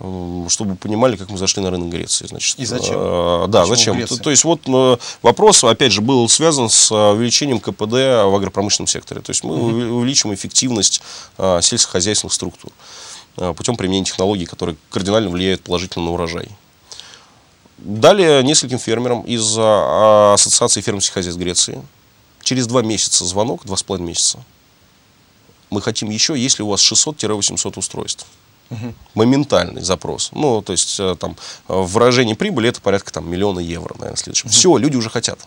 угу. 0.00 0.48
чтобы 0.48 0.76
понимали, 0.76 1.16
как 1.16 1.30
мы 1.30 1.38
зашли 1.38 1.62
на 1.62 1.70
рынок 1.70 1.88
Греции. 1.88 2.26
Значит, 2.26 2.58
И 2.58 2.64
зачем? 2.64 2.96
Э, 2.96 3.46
да, 3.48 3.62
Почему 3.62 3.94
зачем? 3.94 4.06
То, 4.06 4.16
то 4.22 4.30
есть 4.30 4.44
вот 4.44 4.60
э, 4.66 4.96
вопрос, 5.22 5.64
опять 5.64 5.92
же, 5.92 6.00
был 6.00 6.28
связан 6.28 6.68
с 6.68 6.92
увеличением 6.92 7.60
КПД 7.60 7.92
в 7.92 8.34
агропромышленном 8.36 8.86
секторе. 8.86 9.20
То 9.20 9.30
есть 9.30 9.44
мы 9.44 9.54
угу. 9.54 9.96
увеличим 9.96 10.32
эффективность 10.34 11.02
э, 11.38 11.60
сельскохозяйственных 11.62 12.32
структур 12.32 12.70
э, 13.38 13.54
путем 13.54 13.76
применения 13.76 14.04
технологий, 14.04 14.46
которые 14.46 14.76
кардинально 14.90 15.30
влияют 15.30 15.62
положительно 15.62 16.06
на 16.06 16.12
урожай. 16.12 16.48
Далее 17.78 18.42
нескольким 18.42 18.78
фермерам 18.78 19.22
из 19.22 19.54
а, 19.58 20.32
Ассоциации 20.34 20.80
фермерских 20.80 21.14
хозяйств 21.14 21.38
Греции. 21.38 21.82
Через 22.42 22.66
два 22.66 22.82
месяца 22.82 23.24
звонок, 23.24 23.64
два 23.64 23.76
с 23.76 23.82
половиной 23.82 24.08
месяца. 24.08 24.38
Мы 25.68 25.82
хотим 25.82 26.10
еще, 26.10 26.38
если 26.38 26.62
у 26.62 26.68
вас 26.68 26.80
600-800 26.80 27.78
устройств. 27.78 28.26
Угу. 28.70 28.94
Моментальный 29.14 29.82
запрос. 29.82 30.30
Ну, 30.32 30.62
то 30.62 30.72
есть, 30.72 30.98
э, 30.98 31.16
там, 31.18 31.36
выражение 31.68 32.34
прибыли 32.34 32.68
это 32.68 32.80
порядка 32.80 33.12
там, 33.12 33.28
миллиона 33.30 33.60
евро, 33.60 33.94
наверное, 33.94 34.16
следующем. 34.16 34.46
Угу. 34.46 34.52
Все, 34.54 34.76
люди 34.76 34.96
уже 34.96 35.10
хотят. 35.10 35.38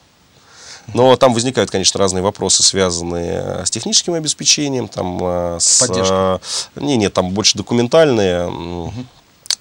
Но 0.94 1.16
там 1.16 1.34
возникают, 1.34 1.72
конечно, 1.72 2.00
разные 2.00 2.22
вопросы, 2.22 2.64
связанные 2.64 3.66
с 3.66 3.70
техническим 3.70 4.14
обеспечением, 4.14 4.88
там, 4.88 5.20
э, 5.22 5.58
с... 5.60 5.80
Поддержка. 5.80 6.42
Не, 6.76 6.98
нет, 6.98 7.14
там 7.14 7.32
больше 7.32 7.58
документальные, 7.58 8.48
угу. 8.48 8.94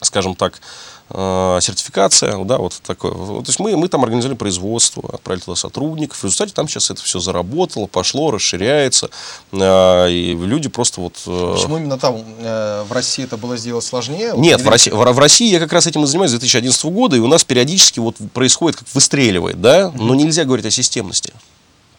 скажем 0.00 0.34
так, 0.34 0.60
Э, 0.60 0.97
сертификация, 1.10 2.44
да, 2.44 2.58
вот 2.58 2.80
такое. 2.84 3.12
То 3.12 3.44
есть 3.46 3.60
мы, 3.60 3.76
мы 3.76 3.88
там 3.88 4.02
организовали 4.04 4.36
производство, 4.36 5.02
отправили 5.12 5.42
туда 5.42 5.56
сотрудников. 5.56 6.18
В 6.18 6.24
результате 6.24 6.52
там 6.52 6.68
сейчас 6.68 6.90
это 6.90 7.02
все 7.02 7.18
заработало, 7.18 7.86
пошло, 7.86 8.30
расширяется. 8.30 9.10
Э, 9.52 10.10
и 10.10 10.34
люди 10.34 10.68
просто 10.68 11.00
вот... 11.00 11.14
Э, 11.26 11.54
Почему 11.56 11.78
именно 11.78 11.98
там, 11.98 12.22
в 12.38 12.92
России 12.92 13.24
это 13.24 13.36
было 13.36 13.56
сделать 13.56 13.84
сложнее? 13.84 14.34
Нет, 14.36 14.60
в 14.60 14.68
России, 14.68 14.90
в, 14.90 14.96
в 14.96 15.18
России 15.18 15.50
я 15.50 15.60
как 15.60 15.72
раз 15.72 15.86
этим 15.86 16.04
и 16.04 16.06
занимаюсь 16.06 16.30
с 16.30 16.34
2011 16.34 16.84
года, 16.86 17.16
и 17.16 17.20
у 17.20 17.26
нас 17.26 17.44
периодически 17.44 18.00
вот 18.00 18.16
происходит, 18.32 18.78
как 18.78 18.88
выстреливает, 18.94 19.60
да, 19.60 19.90
но 19.94 20.14
нельзя 20.14 20.44
говорить 20.44 20.66
о 20.66 20.70
системности. 20.70 21.32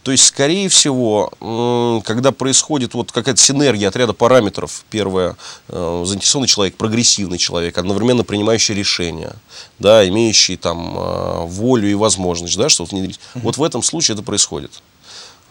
То 0.04 0.12
есть, 0.12 0.26
скорее 0.26 0.70
всего, 0.70 2.02
когда 2.06 2.32
происходит 2.32 2.94
вот 2.94 3.12
какая-то 3.12 3.42
синергия 3.42 3.90
отряда 3.90 4.14
параметров, 4.14 4.86
первое, 4.90 5.36
э, 5.68 6.04
заинтересованный 6.06 6.48
человек, 6.48 6.76
прогрессивный 6.76 7.38
человек, 7.38 7.78
одновременно 7.78 8.24
принимающий 8.24 8.74
решения, 8.74 9.34
да, 9.78 10.08
имеющий 10.08 10.56
там 10.56 10.98
э, 10.98 11.46
волю 11.46 11.90
и 11.90 11.94
возможность, 11.96 12.58
да, 12.58 12.70
что-то 12.70 12.96
внедрить. 12.96 13.20
Вот 13.36 13.58
в 13.58 13.64
этом 13.64 13.84
случае 13.84 14.14
это 14.14 14.24
происходит. 14.24 14.72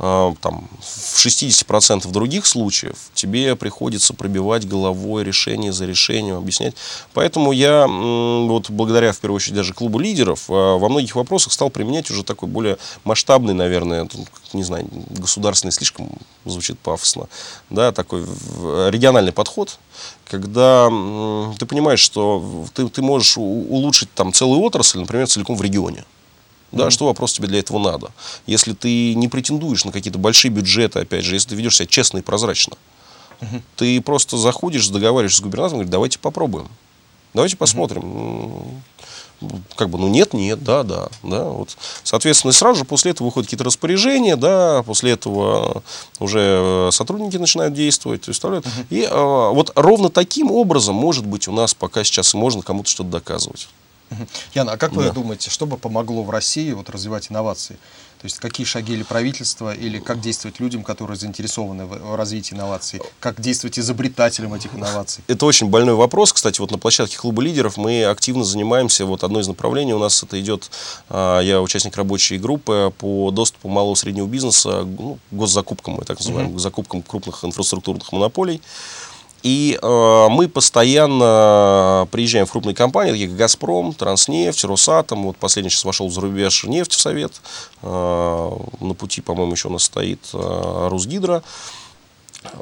А, 0.01 0.33
там, 0.41 0.69
в 0.81 1.27
60% 1.27 2.09
других 2.11 2.47
случаев 2.47 2.97
тебе 3.15 3.57
приходится 3.57 4.15
пробивать 4.15 4.67
головой 4.67 5.25
решение 5.25 5.73
за 5.73 5.87
решением, 5.87 6.37
объяснять. 6.37 6.75
Поэтому 7.15 7.51
я, 7.51 7.87
вот 7.89 8.71
благодаря, 8.71 9.13
в 9.13 9.19
первую 9.19 9.37
очередь, 9.37 9.57
даже 9.57 9.75
клубу 9.75 9.99
лидеров, 9.99 10.45
а, 10.49 10.79
во 10.79 10.89
многих 10.89 11.17
вопросах 11.17 11.53
стал 11.53 11.71
применять 11.71 12.11
уже 12.11 12.23
такой 12.23 12.49
более 12.49 12.79
масштабный, 13.03 13.55
наверное, 13.55 14.09
не 14.53 14.63
знаю, 14.63 14.89
государственный 15.11 15.73
слишком 15.73 16.11
звучит 16.45 16.79
пафосно, 16.79 17.29
да, 17.69 17.91
такой 17.91 18.23
региональный 18.23 19.33
подход, 19.33 19.79
когда 20.27 20.89
ты 21.59 21.67
понимаешь, 21.67 22.01
что 22.01 22.67
ты, 22.73 22.89
ты 22.89 23.03
можешь 23.03 23.37
улучшить 23.37 24.13
там 24.15 24.33
целую 24.33 24.61
отрасль, 24.61 25.01
например, 25.01 25.27
целиком 25.27 25.57
в 25.57 25.63
регионе. 25.63 26.05
Да, 26.71 26.87
mm-hmm. 26.87 26.91
что 26.91 27.07
вопрос 27.07 27.33
тебе 27.33 27.49
для 27.49 27.61
этого 27.61 27.79
надо? 27.79 28.11
Если 28.47 28.73
ты 28.75 29.15
не 29.15 29.29
претендуешь 29.29 29.85
на 29.85 29.93
какие-то 29.93 30.19
большие 30.19 30.51
бюджеты, 30.51 31.01
опять 31.01 31.25
же, 31.25 31.35
если 31.35 31.51
ты 31.51 31.55
ведешь 31.55 31.77
себя 31.77 31.87
честно 31.87 32.19
и 32.19 32.23
прозрачно, 32.23 32.77
mm-hmm. 33.41 33.63
ты 33.77 34.01
просто 34.03 34.37
заходишь, 34.37 34.89
договариваешься 34.89 35.39
с 35.39 35.43
губернатором, 35.43 35.79
говоришь, 35.79 35.93
давайте 35.93 36.19
попробуем. 36.19 36.69
Давайте 37.33 37.57
посмотрим. 37.57 38.03
Mm-hmm. 38.03 38.81
Как 39.77 39.89
бы, 39.89 39.99
ну 39.99 40.09
нет, 40.09 40.35
нет, 40.35 40.65
да, 40.65 40.83
да, 40.83 41.09
да. 41.23 41.45
Вот. 41.45 41.77
Соответственно, 42.03 42.53
сразу 42.53 42.81
же 42.81 42.85
после 42.85 43.13
этого 43.13 43.27
выходят 43.27 43.47
какие-то 43.47 43.65
распоряжения, 43.65 44.35
да, 44.35 44.83
после 44.83 45.13
этого 45.13 45.85
уже 46.19 46.89
сотрудники 46.91 47.37
начинают 47.37 47.73
действовать, 47.73 48.27
выставляют. 48.27 48.67
Uh-huh. 48.67 48.87
И 48.91 49.09
а, 49.09 49.51
вот 49.51 49.71
ровно 49.77 50.11
таким 50.11 50.51
образом, 50.51 50.97
может 50.97 51.25
быть, 51.25 51.47
у 51.47 51.53
нас 51.53 51.73
пока 51.73 52.03
сейчас 52.03 52.35
можно 52.35 52.63
кому-то 52.63 52.91
что-то 52.91 53.11
доказывать. 53.11 53.69
Яна, 54.55 54.73
а 54.73 54.77
как 54.77 54.93
вы 54.93 55.05
да. 55.05 55.11
думаете, 55.11 55.51
что 55.51 55.67
бы 55.67 55.77
помогло 55.77 56.23
в 56.23 56.31
России 56.31 56.73
вот, 56.73 56.91
развивать 56.91 57.31
инновации? 57.31 57.79
То 58.21 58.25
есть 58.25 58.39
какие 58.39 58.67
шаги 58.67 58.95
или 58.95 59.05
правительства, 59.05 59.73
или 59.73 60.01
как 60.01 60.21
действовать 60.21 60.59
людям, 60.59 60.83
которые 60.83 61.17
заинтересованы 61.17 61.87
в 61.87 62.17
развитии 62.17 62.55
инноваций? 62.55 63.01
Как 63.21 63.41
действовать 63.41 63.79
изобретателям 63.79 64.55
этих 64.55 64.75
инноваций? 64.75 65.23
Это 65.29 65.47
очень 65.47 65.69
больной 65.69 65.95
вопрос. 65.95 66.33
Кстати, 66.33 66.61
вот 66.61 66.73
на 66.73 66.79
площадке 66.79 67.17
клуба 67.17 67.43
лидеров 67.43 67.77
мы 67.77 68.05
активно 68.05 68.43
занимаемся. 68.43 69.07
Вот 69.07 69.23
одно 69.23 69.39
из 69.39 69.47
направлений 69.47 69.95
у 69.95 70.01
нас 70.01 70.21
это 70.21 70.41
идет, 70.41 70.69
а, 71.09 71.41
я 71.41 71.63
участник 71.63 71.97
рабочей 71.97 72.39
группы 72.39 72.93
по 72.99 73.31
доступу 73.31 73.69
малого 73.69 73.95
и 73.95 73.97
среднего 73.97 74.27
бизнеса, 74.27 74.85
ну, 74.85 75.19
госзакупкам, 75.31 75.95
мы 75.95 76.05
так 76.05 76.19
называем, 76.19 76.57
uh-huh. 76.57 76.59
закупкам 76.59 77.03
крупных 77.03 77.45
инфраструктурных 77.45 78.11
монополий. 78.11 78.61
И 79.43 79.79
э, 79.81 80.27
мы 80.31 80.49
постоянно 80.49 82.09
приезжаем 82.11 82.47
в 82.47 82.53
крупные 82.53 82.75
компании, 82.75 83.13
такие 83.13 83.29
как 83.29 83.37
«Газпром», 83.37 83.95
«Транснефть», 83.95 84.65
«Росатом». 84.65 85.25
Вот 85.25 85.37
последний 85.37 85.71
сейчас 85.71 85.85
вошел 85.85 86.09
в 86.09 86.13
зарубеж 86.13 86.65
нефть 86.65 86.93
в 86.93 87.01
совет. 87.01 87.41
Э, 87.83 88.51
на 88.81 88.95
пути, 88.95 89.21
по-моему, 89.21 89.53
еще 89.53 89.69
у 89.69 89.73
нас 89.73 89.85
стоит 89.85 90.21
э, 90.33 90.89
«Русгидро». 90.91 91.43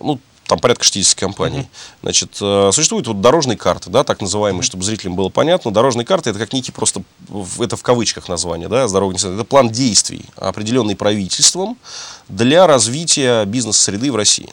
Ну, 0.02 0.20
там 0.46 0.58
порядка 0.58 0.84
60 0.84 1.18
компаний. 1.18 1.60
Uh-huh. 1.60 1.98
Значит, 2.02 2.38
э, 2.40 2.70
существуют 2.72 3.06
вот 3.06 3.20
дорожные 3.20 3.56
карты, 3.56 3.90
да, 3.90 4.04
так 4.04 4.20
называемые, 4.20 4.62
чтобы 4.62 4.84
зрителям 4.84 5.16
было 5.16 5.28
понятно. 5.28 5.72
Дорожные 5.72 6.04
карты 6.04 6.30
это 6.30 6.38
как 6.38 6.52
некий 6.52 6.72
просто, 6.72 7.02
это 7.58 7.76
в 7.76 7.82
кавычках 7.82 8.28
название, 8.28 8.68
да, 8.68 8.86
здоровый 8.86 9.16
это 9.16 9.44
план 9.44 9.70
действий, 9.70 10.24
определенный 10.36 10.94
правительством 10.94 11.76
для 12.28 12.66
развития 12.66 13.44
бизнес-среды 13.44 14.12
в 14.12 14.16
России. 14.16 14.52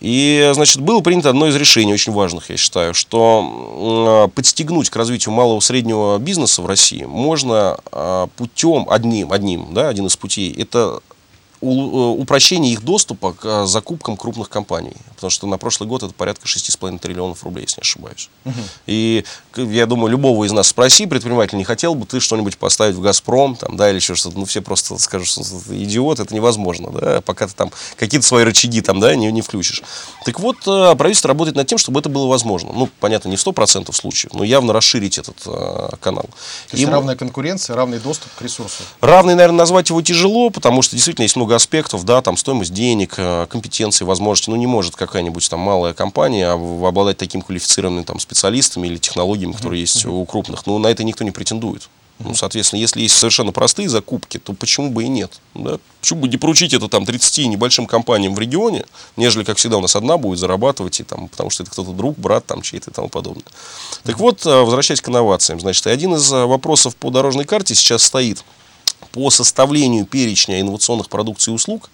И, 0.00 0.50
значит, 0.54 0.80
было 0.80 1.00
принято 1.00 1.30
одно 1.30 1.48
из 1.48 1.56
решений, 1.56 1.94
очень 1.94 2.12
важных, 2.12 2.50
я 2.50 2.56
считаю, 2.56 2.94
что 2.94 4.30
подстегнуть 4.34 4.90
к 4.90 4.96
развитию 4.96 5.32
малого 5.32 5.58
и 5.58 5.62
среднего 5.62 6.18
бизнеса 6.18 6.62
в 6.62 6.66
России 6.66 7.04
можно 7.04 7.78
а, 7.92 8.28
путем 8.36 8.86
одним, 8.88 9.32
одним, 9.32 9.72
да, 9.72 9.88
один 9.88 10.06
из 10.06 10.16
путей, 10.16 10.52
это 10.52 11.00
упрощение 11.66 12.72
их 12.72 12.82
доступа 12.82 13.32
к 13.32 13.44
э, 13.44 13.66
закупкам 13.66 14.16
крупных 14.16 14.48
компаний. 14.48 14.92
Потому 15.14 15.30
что 15.30 15.46
на 15.46 15.58
прошлый 15.58 15.88
год 15.88 16.02
это 16.02 16.12
порядка 16.12 16.46
6,5 16.46 16.98
триллионов 16.98 17.42
рублей, 17.44 17.62
если 17.62 17.80
не 17.80 17.82
ошибаюсь. 17.82 18.28
Угу. 18.44 18.54
И 18.86 19.24
я 19.56 19.86
думаю, 19.86 20.10
любого 20.10 20.44
из 20.44 20.52
нас 20.52 20.68
спроси, 20.68 21.06
предприниматель, 21.06 21.56
не 21.58 21.64
хотел 21.64 21.94
бы 21.94 22.06
ты 22.06 22.20
что-нибудь 22.20 22.58
поставить 22.58 22.94
в 22.94 23.00
«Газпром», 23.00 23.56
там, 23.56 23.76
да, 23.76 23.90
или 23.90 23.96
еще 23.96 24.14
что-то. 24.14 24.38
Ну, 24.38 24.44
все 24.44 24.60
просто 24.60 24.98
скажут, 24.98 25.28
что 25.28 25.42
ты 25.42 25.82
идиот, 25.82 26.20
это 26.20 26.34
невозможно, 26.34 26.90
да, 26.90 27.20
пока 27.20 27.46
ты 27.46 27.54
там 27.54 27.70
какие-то 27.96 28.26
свои 28.26 28.44
рычаги 28.44 28.80
там, 28.80 29.00
да, 29.00 29.14
не, 29.14 29.30
не 29.32 29.42
включишь. 29.42 29.82
Так 30.24 30.40
вот, 30.40 30.56
э, 30.66 30.94
правительство 30.96 31.28
работает 31.28 31.56
над 31.56 31.66
тем, 31.66 31.78
чтобы 31.78 32.00
это 32.00 32.08
было 32.08 32.26
возможно. 32.26 32.72
Ну, 32.72 32.88
понятно, 33.00 33.28
не 33.28 33.36
в 33.36 33.46
100% 33.46 33.92
случаев, 33.92 34.32
но 34.34 34.44
явно 34.44 34.72
расширить 34.72 35.18
этот 35.18 35.42
э, 35.46 35.96
канал. 36.00 36.24
То 36.70 36.76
есть 36.76 36.82
И 36.82 36.86
равная 36.86 37.16
конкуренция, 37.16 37.76
равный 37.76 37.98
доступ 37.98 38.32
к 38.38 38.42
ресурсу? 38.42 38.82
Равный, 39.00 39.34
наверное, 39.34 39.58
назвать 39.58 39.88
его 39.90 40.02
тяжело, 40.02 40.50
потому 40.50 40.82
что 40.82 40.96
действительно 40.96 41.24
есть 41.24 41.36
много 41.36 41.54
аспектов, 41.56 42.04
да, 42.04 42.22
там 42.22 42.36
стоимость 42.36 42.72
денег, 42.72 43.14
э, 43.16 43.46
компетенции, 43.48 44.04
возможности. 44.04 44.50
Ну, 44.50 44.56
не 44.56 44.66
может 44.66 44.96
какая-нибудь 44.96 45.48
там 45.48 45.60
малая 45.60 45.94
компания 45.94 46.48
обладать 46.48 47.18
таким 47.18 47.42
квалифицированными 47.42 48.04
там 48.04 48.20
специалистами 48.20 48.86
или 48.86 48.98
технологиями, 48.98 49.52
которые 49.52 49.80
есть 49.80 50.06
у 50.06 50.24
крупных. 50.24 50.66
Ну, 50.66 50.78
на 50.78 50.88
это 50.88 51.04
никто 51.04 51.24
не 51.24 51.30
претендует. 51.32 51.88
Ну, 52.18 52.34
соответственно, 52.34 52.80
если 52.80 53.02
есть 53.02 53.16
совершенно 53.16 53.52
простые 53.52 53.90
закупки, 53.90 54.38
то 54.38 54.54
почему 54.54 54.90
бы 54.90 55.04
и 55.04 55.08
нет? 55.08 55.38
Да? 55.54 55.78
Почему 56.00 56.22
бы 56.22 56.28
не 56.28 56.38
поручить 56.38 56.72
это 56.72 56.88
там 56.88 57.04
30 57.04 57.46
небольшим 57.46 57.86
компаниям 57.86 58.34
в 58.34 58.38
регионе, 58.38 58.86
нежели, 59.16 59.44
как 59.44 59.58
всегда, 59.58 59.76
у 59.76 59.82
нас 59.82 59.96
одна 59.96 60.16
будет 60.16 60.38
зарабатывать, 60.38 60.98
и, 61.00 61.04
там, 61.04 61.28
потому 61.28 61.50
что 61.50 61.62
это 61.62 61.72
кто-то 61.72 61.92
друг, 61.92 62.18
брат 62.18 62.46
там 62.46 62.62
чей-то 62.62 62.90
и 62.90 62.94
тому 62.94 63.10
подобное. 63.10 63.44
Так 64.04 64.18
вот, 64.18 64.46
э, 64.46 64.62
возвращаясь 64.62 65.02
к 65.02 65.08
инновациям. 65.08 65.60
Значит, 65.60 65.86
один 65.86 66.14
из 66.14 66.32
э, 66.32 66.46
вопросов 66.46 66.96
по 66.96 67.10
дорожной 67.10 67.44
карте 67.44 67.74
сейчас 67.74 68.02
стоит 68.02 68.42
по 69.16 69.30
составлению 69.30 70.04
перечня 70.04 70.60
инновационных 70.60 71.08
продукций 71.08 71.50
и 71.50 71.56
услуг, 71.56 71.88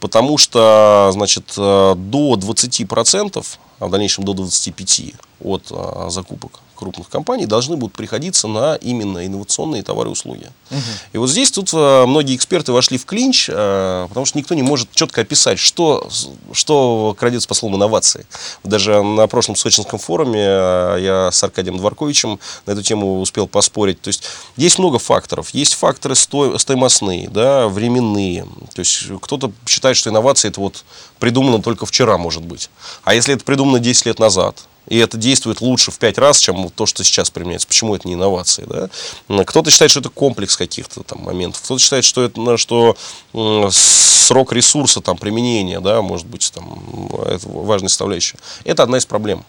потому 0.00 0.38
что, 0.38 1.10
значит, 1.12 1.52
э, 1.58 1.94
до 1.94 2.36
20%, 2.36 3.58
а 3.78 3.86
в 3.86 3.90
дальнейшем 3.90 4.24
до 4.24 4.32
25% 4.32 5.14
от 5.44 5.70
закупок 6.10 6.60
крупных 6.76 7.08
компаний 7.08 7.46
должны 7.46 7.76
будут 7.76 7.94
приходиться 7.94 8.48
на 8.48 8.76
именно 8.76 9.26
инновационные 9.26 9.82
товары 9.82 10.10
и 10.10 10.12
услуги. 10.12 10.50
Угу. 10.70 10.80
И 11.14 11.18
вот 11.18 11.30
здесь 11.30 11.50
тут 11.50 11.70
э, 11.72 12.06
многие 12.06 12.36
эксперты 12.36 12.72
вошли 12.72 12.98
в 12.98 13.06
клинч, 13.06 13.48
э, 13.50 14.06
потому 14.08 14.26
что 14.26 14.38
никто 14.38 14.54
не 14.54 14.62
может 14.62 14.90
четко 14.92 15.22
описать, 15.22 15.58
что, 15.58 16.08
что 16.52 17.16
крадется 17.18 17.48
по 17.48 17.54
слову 17.54 17.76
инновации. 17.76 18.26
Даже 18.64 19.02
на 19.02 19.26
прошлом 19.26 19.56
Сочинском 19.56 19.98
форуме 19.98 20.40
э, 20.40 20.98
я 21.00 21.30
с 21.32 21.42
Аркадием 21.42 21.78
Дворковичем 21.78 22.38
на 22.66 22.72
эту 22.72 22.82
тему 22.82 23.20
успел 23.20 23.46
поспорить. 23.46 24.00
То 24.00 24.08
есть 24.08 24.24
есть 24.56 24.78
много 24.78 24.98
факторов. 24.98 25.50
Есть 25.50 25.74
факторы 25.74 26.14
сто, 26.14 26.58
стоимостные, 26.58 27.28
да, 27.28 27.68
временные. 27.68 28.46
То 28.74 28.80
есть 28.80 29.06
кто-то 29.20 29.52
считает, 29.66 29.96
что 29.96 30.10
инновация 30.10 30.50
это 30.50 30.60
вот 30.60 30.84
придумано 31.18 31.62
только 31.62 31.86
вчера, 31.86 32.18
может 32.18 32.42
быть. 32.42 32.70
А 33.04 33.14
если 33.14 33.34
это 33.34 33.44
придумано 33.44 33.78
10 33.78 34.06
лет 34.06 34.18
назад, 34.18 34.64
и 34.88 34.98
это 34.98 35.16
действует 35.16 35.60
лучше 35.60 35.90
в 35.90 35.98
пять 35.98 36.18
раз, 36.18 36.38
чем 36.38 36.70
то, 36.70 36.86
что 36.86 37.04
сейчас 37.04 37.30
применяется. 37.30 37.66
Почему 37.66 37.94
это 37.94 38.06
не 38.06 38.14
инновации? 38.14 38.66
Да? 38.66 39.44
Кто-то 39.44 39.70
считает, 39.70 39.90
что 39.90 40.00
это 40.00 40.10
комплекс 40.10 40.56
каких-то 40.56 41.02
там 41.02 41.22
моментов. 41.22 41.62
Кто-то 41.62 41.80
считает, 41.80 42.04
что 42.04 42.22
это 42.22 42.56
что 42.56 42.96
срок 43.70 44.52
ресурса 44.52 45.00
там, 45.00 45.16
применения, 45.16 45.80
да, 45.80 46.02
может 46.02 46.26
быть, 46.26 46.50
там, 46.52 47.08
это 47.26 47.48
важная 47.48 47.88
составляющая. 47.88 48.38
Это 48.64 48.82
одна 48.82 48.98
из 48.98 49.06
проблем. 49.06 49.44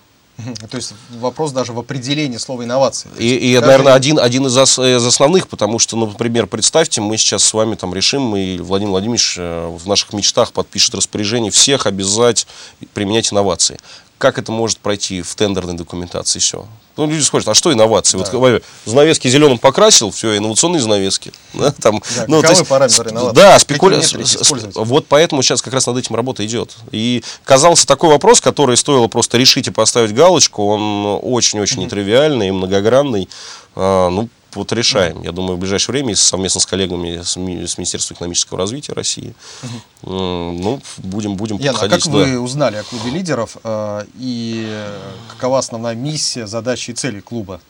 То 0.69 0.77
есть 0.77 0.93
вопрос 1.19 1.51
даже 1.51 1.73
в 1.73 1.79
определении 1.79 2.37
слова 2.37 2.63
инновации. 2.63 3.09
И, 3.17 3.35
и 3.35 3.51
это, 3.53 3.65
наверное, 3.65 3.93
один, 3.93 4.19
один 4.19 4.45
из, 4.45 4.55
ос, 4.55 4.77
из 4.77 5.03
основных, 5.03 5.47
потому 5.47 5.79
что, 5.79 5.97
ну, 5.97 6.05
например, 6.05 6.45
представьте, 6.45 7.01
мы 7.01 7.17
сейчас 7.17 7.43
с 7.43 7.53
вами 7.53 7.73
там 7.73 7.91
решим, 7.91 8.35
и 8.35 8.59
Владимир 8.59 8.91
Владимирович 8.91 9.35
э, 9.39 9.67
в 9.67 9.87
наших 9.87 10.13
мечтах 10.13 10.51
подпишет 10.51 10.93
распоряжение 10.93 11.49
всех 11.49 11.87
обязать 11.87 12.45
применять 12.93 13.33
инновации 13.33 13.79
как 14.17 14.39
это 14.39 14.51
может 14.51 14.79
пройти 14.79 15.21
в 15.21 15.35
тендерной 15.35 15.75
документации 15.75 16.39
все. 16.39 16.65
Ну, 16.97 17.05
люди 17.05 17.21
спросят, 17.21 17.49
а 17.49 17.53
что 17.53 17.71
инновации? 17.71 18.17
Да. 18.17 18.37
Вот 18.37 18.63
занавески 18.85 19.27
зеленым 19.27 19.59
покрасил, 19.59 20.09
все, 20.09 20.35
инновационные 20.35 20.81
занавески. 20.81 21.31
Да, 21.53 21.71
там, 21.71 22.01
да, 22.15 22.25
ну, 22.27 22.41
есть, 22.41 22.67
параметры 22.67 23.11
инноваций? 23.11 23.35
Да, 23.35 23.59
спекуляция. 23.59 24.23
Вот 24.75 25.05
поэтому 25.07 25.41
сейчас 25.43 25.61
как 25.61 25.73
раз 25.73 25.85
над 25.87 25.97
этим 25.97 26.15
работа 26.15 26.45
идет. 26.45 26.75
И 26.91 27.23
казался 27.43 27.85
такой 27.85 28.09
вопрос, 28.09 28.41
который 28.41 28.77
стоило 28.77 29.07
просто 29.07 29.37
решить 29.37 29.67
и 29.67 29.71
поставить 29.71 30.13
галочку, 30.13 30.65
он 30.67 31.19
очень-очень 31.21 31.77
mm-hmm. 31.77 31.85
нетривиальный 31.85 32.47
и 32.49 32.51
многогранный. 32.51 33.29
А, 33.75 34.09
ну, 34.09 34.29
вот 34.53 34.71
решаем. 34.71 35.21
Я 35.23 35.31
думаю, 35.31 35.57
в 35.57 35.59
ближайшее 35.59 35.93
время 35.93 36.15
совместно 36.15 36.61
с 36.61 36.65
коллегами 36.65 37.21
с, 37.21 37.35
Министерства 37.37 38.13
экономического 38.13 38.57
развития 38.57 38.93
России, 38.93 39.33
угу. 39.63 40.11
ну, 40.11 40.81
будем, 40.97 41.35
будем 41.35 41.57
Яна, 41.57 41.73
подходить. 41.73 42.07
А 42.07 42.09
как 42.09 42.13
да. 42.13 42.19
вы 42.19 42.39
узнали 42.39 42.77
о 42.77 42.83
клубе 42.83 43.11
лидеров 43.11 43.57
э, 43.63 44.05
и 44.17 44.83
какова 45.29 45.59
основная 45.59 45.95
миссия, 45.95 46.47
задачи 46.47 46.91
и 46.91 46.93
цели 46.93 47.19
клуба? 47.19 47.61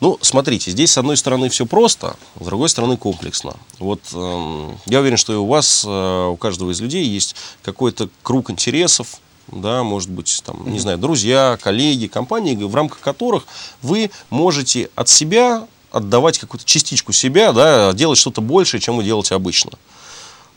Ну, 0.00 0.18
смотрите, 0.20 0.70
здесь 0.70 0.92
с 0.92 0.98
одной 0.98 1.16
стороны 1.16 1.48
все 1.48 1.66
просто, 1.66 2.16
с 2.38 2.44
другой 2.44 2.68
стороны 2.68 2.96
комплексно. 2.96 3.54
Вот 3.78 4.00
э, 4.12 4.70
я 4.86 5.00
уверен, 5.00 5.16
что 5.16 5.32
и 5.32 5.36
у 5.36 5.46
вас, 5.46 5.84
э, 5.86 6.26
у 6.26 6.36
каждого 6.36 6.70
из 6.70 6.80
людей 6.80 7.04
есть 7.04 7.34
какой-то 7.62 8.08
круг 8.22 8.50
интересов, 8.50 9.20
да, 9.48 9.84
может 9.84 10.10
быть, 10.10 10.42
там, 10.44 10.70
не 10.70 10.78
знаю, 10.78 10.98
друзья, 10.98 11.56
коллеги, 11.62 12.08
компании, 12.08 12.56
в 12.56 12.74
рамках 12.74 13.00
которых 13.00 13.44
вы 13.80 14.10
можете 14.28 14.90
от 14.96 15.08
себя 15.08 15.66
отдавать 15.96 16.38
какую-то 16.38 16.66
частичку 16.66 17.12
себя, 17.12 17.52
да, 17.52 17.92
делать 17.92 18.18
что-то 18.18 18.40
большее, 18.40 18.80
чем 18.80 18.96
вы 18.96 19.04
делаете 19.04 19.34
обычно. 19.34 19.72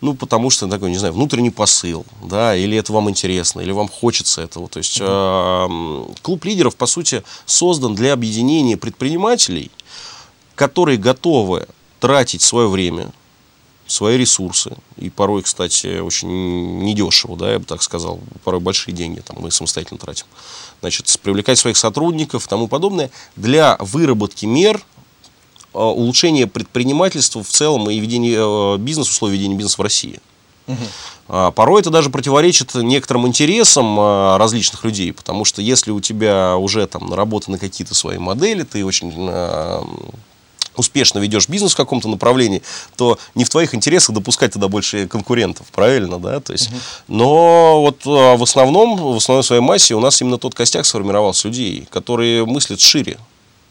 Ну, 0.02 0.14
потому 0.14 0.50
что 0.50 0.68
такой, 0.68 0.92
не 0.92 0.98
знаю, 0.98 1.14
внутренний 1.14 1.50
посыл, 1.50 2.06
да, 2.24 2.56
или 2.56 2.78
это 2.78 2.94
вам 2.94 3.10
интересно, 3.10 3.60
или 3.60 3.72
вам 3.72 3.90
хочется 3.90 4.42
этого. 4.42 4.70
То 4.70 4.78
есть 4.80 4.98
э, 5.02 6.06
клуб 6.22 6.46
лидеров, 6.46 6.76
по 6.76 6.86
сути, 6.86 7.24
создан 7.46 7.96
для 7.96 8.14
объединения 8.14 8.78
предпринимателей, 8.78 9.72
которые 10.56 10.98
готовы 10.98 11.68
тратить 12.00 12.42
свое 12.42 12.70
время, 12.70 13.12
свои 13.88 14.18
ресурсы, 14.18 14.72
и 14.96 15.10
порой, 15.10 15.42
кстати, 15.42 16.00
очень 16.00 16.80
недешево, 16.84 17.36
да, 17.36 17.52
я 17.52 17.60
бы 17.60 17.66
так 17.66 17.82
сказал, 17.82 18.20
порой 18.44 18.62
большие 18.62 18.94
деньги 18.94 19.20
там 19.20 19.38
мы 19.40 19.52
самостоятельно 19.52 20.00
тратим, 20.00 20.28
значит, 20.80 21.20
привлекать 21.22 21.58
своих 21.58 21.76
сотрудников 21.76 22.46
и 22.46 22.50
тому 22.50 22.68
подобное, 22.68 23.10
для 23.36 23.78
выработки 23.80 24.46
мер 24.46 24.82
улучшение 25.74 26.48
предпринимательства 26.48 27.44
в 27.44 27.48
целом 27.48 27.90
и 27.90 28.00
ведение 28.00 28.38
э, 28.40 28.78
бизнеса, 28.78 29.12
условий 29.12 29.38
ведения 29.38 29.56
бизнеса 29.56 29.78
в 29.78 29.82
России. 29.82 30.20
Угу. 30.68 31.52
Порой 31.52 31.82
это 31.82 31.90
даже 31.90 32.10
противоречит 32.10 32.74
некоторым 32.76 33.28
интересам 33.28 34.00
э, 34.00 34.38
различных 34.38 34.84
людей, 34.84 35.14
потому 35.14 35.46
что 35.46 35.62
если 35.62 35.92
у 35.92 36.00
тебя 36.00 36.58
уже 36.58 36.86
там 36.88 37.08
наработаны 37.08 37.58
какие-то 37.58 37.96
свои 37.96 38.18
модели, 38.18 38.64
ты 38.64 38.86
очень 38.86 39.12
успешно 40.76 41.20
ведешь 41.20 41.50
бизнес 41.50 41.74
в 41.74 41.76
каком-то 41.76 42.08
направлении, 42.08 42.64
то 42.96 43.20
не 43.36 43.44
в 43.44 43.50
твоих 43.50 43.76
интересах 43.76 44.16
допускать 44.16 44.54
туда 44.54 44.68
больше 44.68 45.08
конкурентов, 45.08 45.68
правильно, 45.72 46.20
да? 46.20 46.40
То 46.40 46.54
есть, 46.54 46.70
uh 46.70 46.76
но 47.08 47.82
вот 47.82 48.06
в 48.06 48.42
основном, 48.42 48.96
в 48.96 49.18
основной 49.18 49.44
своей 49.44 49.62
массе 49.62 49.94
у 49.96 50.00
нас 50.00 50.22
именно 50.22 50.38
тот 50.38 50.56
костяк 50.56 50.86
сформировался 50.86 51.50
людей, 51.50 51.88
которые 51.92 52.46
мыслят 52.46 52.80
шире. 52.80 53.18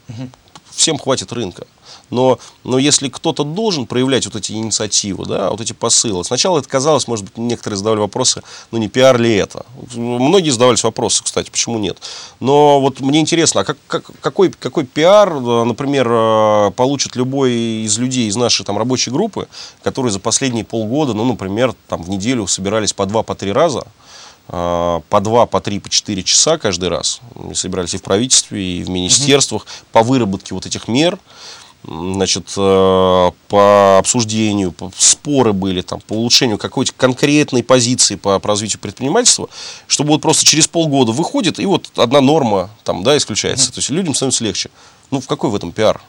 uh 0.09 0.29
Всем 0.71 0.99
хватит 0.99 1.33
рынка. 1.33 1.67
Но, 2.11 2.38
но 2.64 2.79
если 2.79 3.09
кто-то 3.09 3.44
должен 3.44 3.87
проявлять 3.87 4.25
вот 4.27 4.37
эти 4.37 4.53
инициативы, 4.53 5.27
да, 5.27 5.51
вот 5.51 5.61
эти 5.61 5.73
посылы, 5.73 6.25
сначала 6.25 6.59
это 6.59 6.68
казалось, 6.68 7.07
может 7.07 7.27
быть, 7.27 7.37
некоторые 7.37 7.77
задавали 7.77 8.01
вопросы, 8.01 8.42
ну 8.71 8.79
не 8.79 8.88
пиар 8.88 9.18
ли 9.21 9.35
это? 9.35 9.66
Многие 9.94 10.51
задавались 10.51 10.85
вопросы, 10.85 11.23
кстати, 11.23 11.51
почему 11.51 11.79
нет? 11.79 11.99
Но 12.40 12.81
вот 12.81 13.01
мне 13.01 13.21
интересно, 13.21 13.62
а 13.62 13.64
как, 13.64 13.79
как, 13.87 14.05
какой, 14.21 14.51
какой 14.51 14.85
пиар, 14.85 15.33
например, 15.40 16.09
э, 16.11 16.71
получит 16.77 17.16
любой 17.16 17.53
из 17.85 17.99
людей 17.99 18.29
из 18.29 18.37
нашей 18.37 18.64
там 18.64 18.79
рабочей 18.79 19.11
группы, 19.11 19.49
которые 19.83 20.12
за 20.12 20.21
последние 20.21 20.64
полгода, 20.64 21.12
ну, 21.14 21.25
например, 21.25 21.75
там 21.88 22.03
в 22.03 22.09
неделю 22.09 22.47
собирались 22.47 22.92
по 22.92 23.07
два, 23.07 23.23
по 23.23 23.35
три 23.35 23.53
раза, 23.53 23.87
э, 24.49 25.01
по 25.09 25.21
два, 25.21 25.47
по 25.47 25.61
три, 25.61 25.81
по 25.81 25.88
четыре 25.88 26.23
часа 26.23 26.59
каждый 26.59 26.88
раз. 26.88 27.21
Мы 27.35 27.55
собирались 27.55 27.94
и 27.94 27.99
в 27.99 28.03
правительстве, 28.03 28.79
и 28.79 28.83
в 28.83 28.90
министерствах 28.90 29.64
mm-hmm. 29.64 29.85
по 29.92 30.03
выработке 30.03 30.55
вот 30.55 30.66
этих 30.66 30.88
мер 30.88 31.18
значит, 31.85 32.53
э, 32.57 33.31
по 33.49 33.99
обсуждению, 33.99 34.73
по, 34.73 34.91
споры 34.97 35.53
были 35.53 35.81
там, 35.83 36.01
по 36.01 36.14
улучшению 36.14 36.59
какой-то 36.59 36.93
конкретной 36.97 37.62
позиции 37.62 38.17
по, 38.17 38.38
по 38.38 38.49
развитию 38.49 38.81
предпринимательства, 38.81 39.49
чтобы 39.87 40.11
вот 40.11 40.23
просто 40.23 40.45
через 40.45 40.69
полгода 40.69 41.12
выходит, 41.12 41.59
и 41.59 41.67
вот 41.67 41.91
одна 41.97 42.21
норма 42.21 42.71
там, 42.85 43.03
да, 43.03 43.17
исключается. 43.17 43.71
Mm-hmm. 43.71 43.75
То 43.75 43.79
есть 43.79 43.91
людям 43.91 44.14
становится 44.14 44.45
легче. 44.45 44.71
Ну, 45.11 45.21
в 45.21 45.27
какой 45.27 45.51
в 45.51 45.55
этом 45.55 45.73
пиар? 45.73 46.01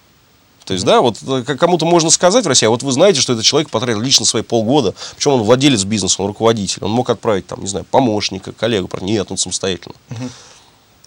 То 0.66 0.74
есть, 0.74 0.86
да, 0.86 1.02
вот 1.02 1.18
э, 1.26 1.44
кому-то 1.44 1.86
можно 1.86 2.10
сказать 2.10 2.46
в 2.46 2.48
России, 2.48 2.68
а 2.68 2.70
вот 2.70 2.84
вы 2.84 2.92
знаете, 2.92 3.22
что 3.22 3.34
этот 3.34 3.46
человек 3.46 3.70
потратил 3.70 4.02
лично 4.02 4.26
свои 4.26 4.44
полгода, 4.44 4.94
причем 5.16 5.32
он 5.32 5.42
владелец 5.42 5.84
бизнеса, 5.84 6.22
он 6.22 6.28
руководитель, 6.28 6.84
он 6.84 6.92
мог 6.92 7.10
отправить, 7.10 7.48
там, 7.48 7.62
не 7.62 7.68
знаю, 7.68 7.86
помощника, 7.90 8.52
коллегу, 8.52 8.88
нет, 9.02 9.32
он 9.32 9.38
самостоятельно. 9.38 9.96
Uh-huh. 10.10 10.30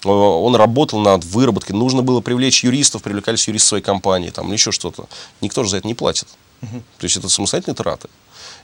Э, 0.05 0.09
он 0.09 0.55
работал 0.57 1.01
над 1.01 1.25
выработкой, 1.25 1.77
нужно 1.77 2.03
было 2.03 2.21
привлечь 2.21 2.65
юристов, 2.65 3.03
привлекались 3.03 3.49
юристы 3.49 3.69
своей 3.69 3.85
компании, 3.85 4.31
там, 4.31 4.47
или 4.49 4.55
еще 4.55 4.73
что-то. 4.73 5.07
Никто 5.41 5.63
же 5.65 5.71
за 5.71 5.79
это 5.79 5.87
не 5.87 5.95
платит. 5.95 6.29
Угу. 6.63 6.83
То 6.99 7.05
есть 7.05 7.17
это 7.17 7.29
самостоятельные 7.29 7.77
траты. 7.77 8.09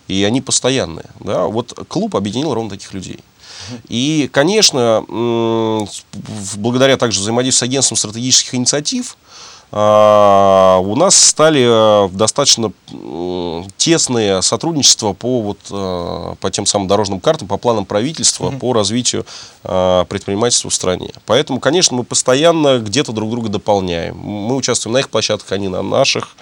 И 0.07 0.25
они 0.25 0.41
постоянные. 0.41 1.07
Да? 1.21 1.47
Вот 1.47 1.75
клуб 1.89 2.17
объединил 2.17 2.55
ровно 2.55 2.71
таких 2.71 2.95
людей. 2.95 3.21
И, 3.89 4.31
конечно, 4.33 5.05
благодаря 6.57 6.97
также 6.97 7.21
взаимодействию 7.21 7.69
с 7.69 7.71
агентством 7.71 7.97
стратегических 7.97 8.55
инициатив, 8.55 9.17
у 9.71 10.95
нас 10.97 11.15
стали 11.15 11.63
а, 11.69 12.09
достаточно 12.09 12.73
тесные 13.77 14.41
сотрудничества 14.41 15.13
по, 15.13 15.43
вот, 15.43 15.59
а, 15.71 16.37
по 16.37 16.51
тем 16.51 16.65
самым 16.65 16.89
дорожным 16.89 17.21
картам, 17.21 17.49
по 17.49 17.59
планам 17.59 17.85
правительства, 17.85 18.47
угу. 18.47 18.59
по 18.59 18.73
развитию 18.73 19.27
предпринимательства 19.63 20.71
в 20.71 20.75
стране. 20.75 21.11
Поэтому, 21.27 21.61
конечно, 21.61 21.97
мы 21.97 22.05
постоянно 22.05 22.79
где-то 22.79 23.13
друг 23.13 23.31
друга 23.31 23.51
дополняем. 23.51 24.17
Мы 24.17 24.57
участвуем 24.57 24.95
на 24.95 24.99
их 24.99 25.11
площадках, 25.11 25.53
они 25.53 25.69
на 25.69 25.83
наших. 25.83 26.37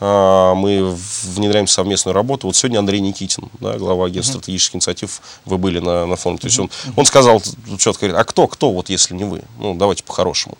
Мы 0.00 0.96
внедряем 1.24 1.66
совместную 1.66 2.14
работу. 2.14 2.46
Вот 2.46 2.56
сегодня 2.56 2.78
Андрей 2.78 3.00
Никитин, 3.00 3.50
да, 3.60 3.76
глава 3.76 4.06
агентства 4.06 4.38
uh 4.38 4.40
стратегических 4.40 4.76
инициатив, 4.76 5.20
вы 5.44 5.58
были 5.58 5.78
на, 5.80 6.06
на 6.06 6.16
форуме. 6.16 6.38
То 6.38 6.46
есть 6.46 6.58
он, 6.58 6.70
он 6.96 7.04
сказал 7.04 7.42
четко, 7.76 8.06
говорит, 8.06 8.16
а 8.16 8.24
кто, 8.24 8.46
кто, 8.46 8.72
вот 8.72 8.88
если 8.88 9.14
не 9.14 9.24
вы? 9.24 9.42
Ну, 9.58 9.74
давайте 9.74 10.04
по-хорошему 10.04 10.56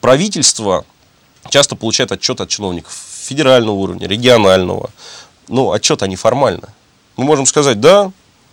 правительство 0.00 0.84
часто 1.50 1.76
получает 1.76 2.12
отчет 2.12 2.40
от 2.40 2.48
чиновников 2.48 2.92
федерального 2.92 3.74
уровня, 3.74 4.06
регионального. 4.06 4.90
Ну, 5.48 5.72
отчет 5.72 6.02
они 6.02 6.16
формально. 6.16 6.68
Мы 7.16 7.24
можем 7.24 7.46
сказать, 7.46 7.80
да, 7.80 8.12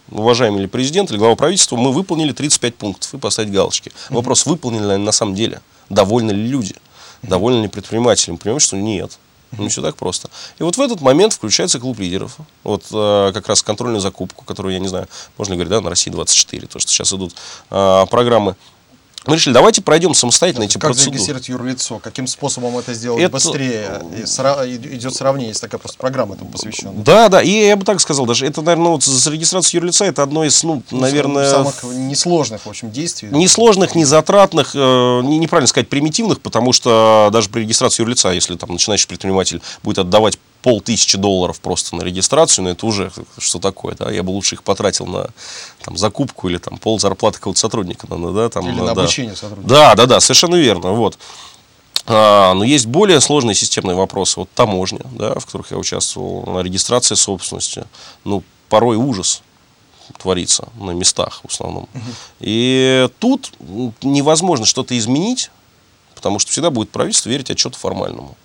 уважаемый 0.10 0.60
или 0.60 0.68
президент, 0.68 1.12
или 1.12 1.18
глава 1.18 1.36
правительства, 1.36 1.76
мы 1.76 1.92
выполнили 1.92 2.32
35 2.32 2.76
пунктов 2.76 3.14
и 3.14 3.18
поставить 3.18 3.52
галочки. 3.52 3.90
Mm-hmm. 3.90 4.16
Вопрос, 4.16 4.46
выполнили 4.46 4.84
ли 4.84 4.92
они 4.92 5.04
на 5.04 5.12
самом 5.12 5.36
деле? 5.36 5.62
Довольны 5.90 6.32
ли 6.32 6.48
люди? 6.48 6.74
Mm-hmm. 6.74 7.30
Довольны 7.30 7.64
ли 7.64 7.68
предприниматели? 7.68 8.32
Мы 8.32 8.38
понимаем, 8.38 8.60
что 8.60 8.78
нет. 8.78 9.18
Не 9.58 9.70
все 9.70 9.82
так 9.82 9.96
просто. 9.96 10.30
И 10.58 10.64
вот 10.64 10.78
в 10.78 10.82
этот 10.82 11.02
момент 11.02 11.34
включается 11.34 11.80
клуб 11.80 12.00
лидеров. 12.00 12.38
Вот 12.64 12.86
э, 12.92 13.32
как 13.34 13.48
раз 13.48 13.62
контрольную 13.62 14.02
закупку, 14.02 14.44
которую, 14.46 14.74
я 14.74 14.80
не 14.80 14.88
знаю, 14.88 15.08
можно 15.38 15.56
говорить, 15.56 15.70
да, 15.70 15.80
на 15.80 15.92
России 15.92 16.10
24, 16.10 16.68
то, 16.68 16.80
что 16.80 16.92
сейчас 16.92 17.14
идут 17.14 17.36
э, 17.70 18.06
программы 18.10 18.56
мы 19.26 19.36
решили, 19.36 19.54
давайте 19.54 19.82
пройдем 19.82 20.14
самостоятельно 20.14 20.64
эти 20.64 20.74
как 20.74 20.90
процедуры. 20.90 21.18
Как 21.18 21.26
зарегистрировать 21.26 21.50
юрлицо? 21.50 22.00
Каким 22.00 22.28
способом 22.28 22.78
это 22.78 22.94
сделать 22.94 23.22
это... 23.22 23.32
быстрее? 23.32 24.02
И 24.22 24.26
сра... 24.26 24.68
Идет 24.68 25.14
сравнение, 25.14 25.50
есть 25.50 25.62
такая 25.62 25.80
просто 25.80 25.98
программа 25.98 26.36
этому 26.36 26.52
посвященная. 26.52 27.04
Да, 27.04 27.30
да, 27.30 27.42
и 27.42 27.68
я 27.68 27.76
бы 27.76 27.86
так 27.86 28.02
сказал, 28.02 28.26
даже 28.26 28.46
это, 28.46 28.62
наверное, 28.62 28.92
вот 28.92 29.04
зарегистрация 29.04 29.80
юрлица, 29.80 30.06
это 30.06 30.24
одно 30.24 30.44
из, 30.44 30.62
ну, 30.64 30.84
ну 30.92 31.00
наверное... 31.00 31.50
Самых 31.50 31.84
несложных, 31.84 32.66
в 32.66 32.70
общем, 32.70 32.92
действий. 32.92 33.30
Несложных, 33.32 33.96
не 33.96 34.06
затратных, 34.06 34.72
э, 34.76 35.22
неправильно 35.24 35.68
сказать, 35.68 35.90
примитивных, 35.90 36.42
потому 36.42 36.74
что 36.74 37.30
даже 37.32 37.50
при 37.50 37.62
регистрации 37.62 38.04
юрлица, 38.04 38.30
если 38.30 38.56
там 38.56 38.72
начинающий 38.72 39.08
предприниматель 39.08 39.62
будет 39.84 40.00
отдавать 40.00 40.38
полтысячи 40.64 41.18
долларов 41.18 41.60
просто 41.60 41.96
на 41.96 42.02
регистрацию, 42.02 42.64
но 42.64 42.72
это 42.72 42.86
уже 42.86 43.12
что 43.38 43.60
такое, 43.60 43.96
да, 43.96 44.10
я 44.10 44.24
бы 44.24 44.32
лучше 44.32 44.56
их 44.56 44.64
потратил 44.64 45.06
на 45.06 45.30
там, 45.84 45.98
закупку 45.98 46.50
или 46.50 46.58
там 46.58 46.78
пол 46.78 47.00
зарплаты 47.00 47.38
какого-то 47.38 47.60
сотрудника, 47.60 48.08
да, 48.08 48.50
там, 48.50 48.68
или 48.68 48.80
на 48.80 48.96
да. 48.96 49.02
обучение 49.04 49.36
сотрудника. 49.36 49.70
Да, 49.70 49.96
да, 49.96 50.06
да, 50.06 50.20
совершенно 50.20 50.56
верно, 50.56 50.94
вот. 50.94 51.20
А, 52.06 52.54
но 52.54 52.64
есть 52.64 52.86
более 52.86 53.20
сложные 53.20 53.56
системные 53.56 53.96
вопросы, 53.96 54.40
вот 54.40 54.50
таможня, 54.56 55.02
да, 55.12 55.38
в 55.38 55.46
которых 55.46 55.72
я 55.72 55.78
участвовал, 55.78 56.46
на 56.46 56.60
регистрации 56.60 57.16
собственности, 57.16 57.84
ну, 58.24 58.42
порой 58.70 58.96
ужас 58.96 59.44
творится 60.18 60.70
на 60.80 60.92
местах 60.92 61.42
в 61.44 61.52
основном. 61.52 61.90
Угу. 61.94 62.02
И 62.40 63.10
тут 63.20 63.52
невозможно 64.02 64.66
что-то 64.66 64.98
изменить, 64.98 65.52
потому 66.16 66.40
что 66.40 66.52
всегда 66.52 66.70
будет 66.70 66.90
правительство 66.90 67.30
верить 67.30 67.50
отчету 67.50 67.78
формальному. 67.78 68.38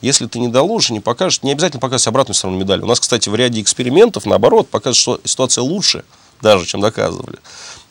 Если 0.00 0.26
ты 0.26 0.38
не 0.38 0.48
доложишь, 0.48 0.90
не 0.90 1.00
покажешь, 1.00 1.42
не 1.42 1.52
обязательно 1.52 1.80
показывать 1.80 2.08
обратную 2.08 2.34
сторону 2.34 2.58
медали. 2.58 2.82
У 2.82 2.86
нас, 2.86 3.00
кстати, 3.00 3.28
в 3.28 3.34
ряде 3.34 3.60
экспериментов, 3.60 4.26
наоборот, 4.26 4.68
показывает, 4.68 4.96
что 4.96 5.20
ситуация 5.24 5.62
лучше 5.62 6.04
даже, 6.40 6.66
чем 6.66 6.80
доказывали. 6.80 7.38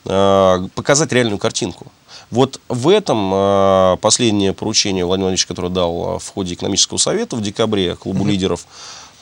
А, 0.08 0.68
показать 0.76 1.12
реальную 1.12 1.40
картинку. 1.40 1.88
Вот 2.30 2.60
в 2.70 2.90
этом 2.90 3.32
а, 3.34 3.96
последнее 3.98 4.54
поручение 4.54 5.06
Владимир 5.06 5.26
Владимирович, 5.26 5.46
которое 5.46 5.70
дал 5.70 6.16
а, 6.16 6.20
в 6.20 6.28
ходе 6.30 6.54
экономического 6.54 6.98
совета 6.98 7.36
в 7.36 7.42
декабре 7.42 7.96
клубу 7.96 8.24
mm-hmm. 8.24 8.30
лидеров, 8.30 8.68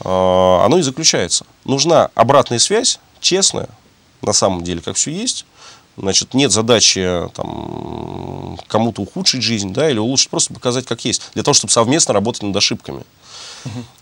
оно 0.04 0.78
и 0.80 0.82
заключается. 0.82 1.46
Нужна 1.66 2.10
обратная 2.16 2.60
связь, 2.60 3.00
честная, 3.22 3.70
на 4.22 4.34
самом 4.34 4.64
деле, 4.64 4.82
как 4.82 4.98
все 4.98 5.12
есть, 5.12 5.46
Значит, 5.96 6.34
нет 6.34 6.52
задачи 6.52 7.30
там, 7.36 8.58
кому-то 8.68 9.02
ухудшить 9.02 9.44
жизнь 9.44 9.74
да, 9.74 9.90
или 9.90 10.00
улучшить, 10.00 10.30
просто 10.30 10.54
показать, 10.54 10.86
как 10.86 11.06
есть, 11.06 11.22
для 11.34 11.44
того, 11.44 11.54
чтобы 11.54 11.72
совместно 11.72 12.14
работать 12.14 12.44
над 12.44 12.56
ошибками. 12.56 13.04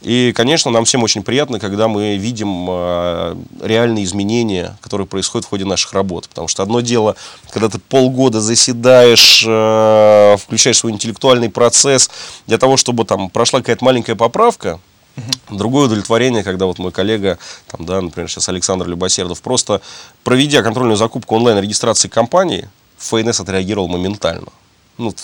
И, 0.02 0.34
конечно, 0.36 0.72
нам 0.72 0.86
всем 0.86 1.04
очень 1.04 1.22
приятно, 1.22 1.60
когда 1.60 1.88
мы 1.88 2.18
видим 2.18 2.66
э, 2.70 3.36
реальные 3.62 4.06
изменения, 4.06 4.78
которые 4.82 5.06
происходят 5.06 5.46
в 5.46 5.50
ходе 5.50 5.66
наших 5.66 5.94
работ. 5.94 6.28
Потому 6.30 6.48
что 6.48 6.64
одно 6.64 6.82
дело, 6.82 7.16
когда 7.52 7.70
ты 7.70 7.78
полгода 7.78 8.42
заседаешь, 8.42 9.46
э, 9.48 10.38
включаешь 10.40 10.80
свой 10.80 10.92
интеллектуальный 10.92 11.50
процесс 11.50 12.10
для 12.48 12.58
того, 12.58 12.78
чтобы 12.78 13.06
там 13.06 13.30
прошла 13.30 13.60
какая-то 13.60 13.86
маленькая 13.86 14.16
поправка, 14.16 14.80
Угу. 15.18 15.58
Другое 15.58 15.86
удовлетворение, 15.86 16.44
когда 16.44 16.66
вот 16.66 16.80
мой 16.80 16.92
коллега, 16.92 17.38
там, 17.68 17.86
да, 17.86 18.02
например, 18.02 18.30
сейчас 18.30 18.50
Александр 18.50 18.88
Любосердов, 18.88 19.42
просто 19.42 19.82
проведя 20.24 20.64
контрольную 20.64 20.98
закупку 20.98 21.36
онлайн-регистрации 21.36 22.08
компании, 22.08 22.70
ФНС 22.98 23.40
отреагировал 23.40 23.88
моментально. 23.88 24.50
Ну, 24.98 25.08
угу. 25.08 25.16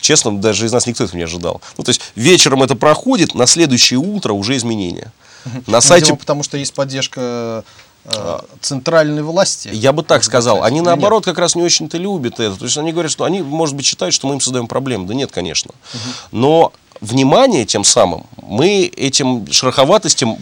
честно, 0.00 0.38
даже 0.38 0.66
из 0.66 0.72
нас 0.72 0.86
никто 0.86 1.04
этого 1.04 1.16
не 1.16 1.24
ожидал. 1.24 1.60
Ну, 1.76 1.84
то 1.84 1.90
есть 1.90 2.00
вечером 2.14 2.62
это 2.62 2.76
проходит, 2.76 3.34
на 3.34 3.46
следующее 3.46 3.98
утро 3.98 4.32
уже 4.32 4.56
изменения. 4.56 5.12
Угу. 5.44 5.64
На 5.66 5.80
сайте... 5.80 6.06
Видимо, 6.06 6.18
потому 6.18 6.42
что 6.42 6.56
есть 6.56 6.72
поддержка 6.72 7.64
э, 8.04 8.38
центральной 8.60 9.22
власти. 9.22 9.70
Я 9.72 9.92
бы 9.92 10.02
так 10.02 10.24
сказал. 10.24 10.62
Они, 10.62 10.80
наоборот, 10.80 11.24
как 11.24 11.38
раз 11.38 11.54
не 11.54 11.62
очень-то 11.62 11.98
любят 11.98 12.38
это. 12.38 12.56
То 12.56 12.64
есть 12.64 12.78
они 12.78 12.92
говорят, 12.92 13.10
что 13.10 13.24
они, 13.24 13.42
может 13.42 13.74
быть, 13.74 13.86
считают, 13.86 14.14
что 14.14 14.28
мы 14.28 14.34
им 14.34 14.40
создаем 14.40 14.68
проблемы. 14.68 15.06
Да 15.06 15.14
нет, 15.14 15.32
конечно. 15.32 15.72
Угу. 15.94 16.38
Но 16.38 16.72
внимание 17.00 17.64
тем 17.64 17.84
самым 17.84 18.26
мы 18.36 18.90
этим 18.96 19.50
шероховатостям 19.50 20.38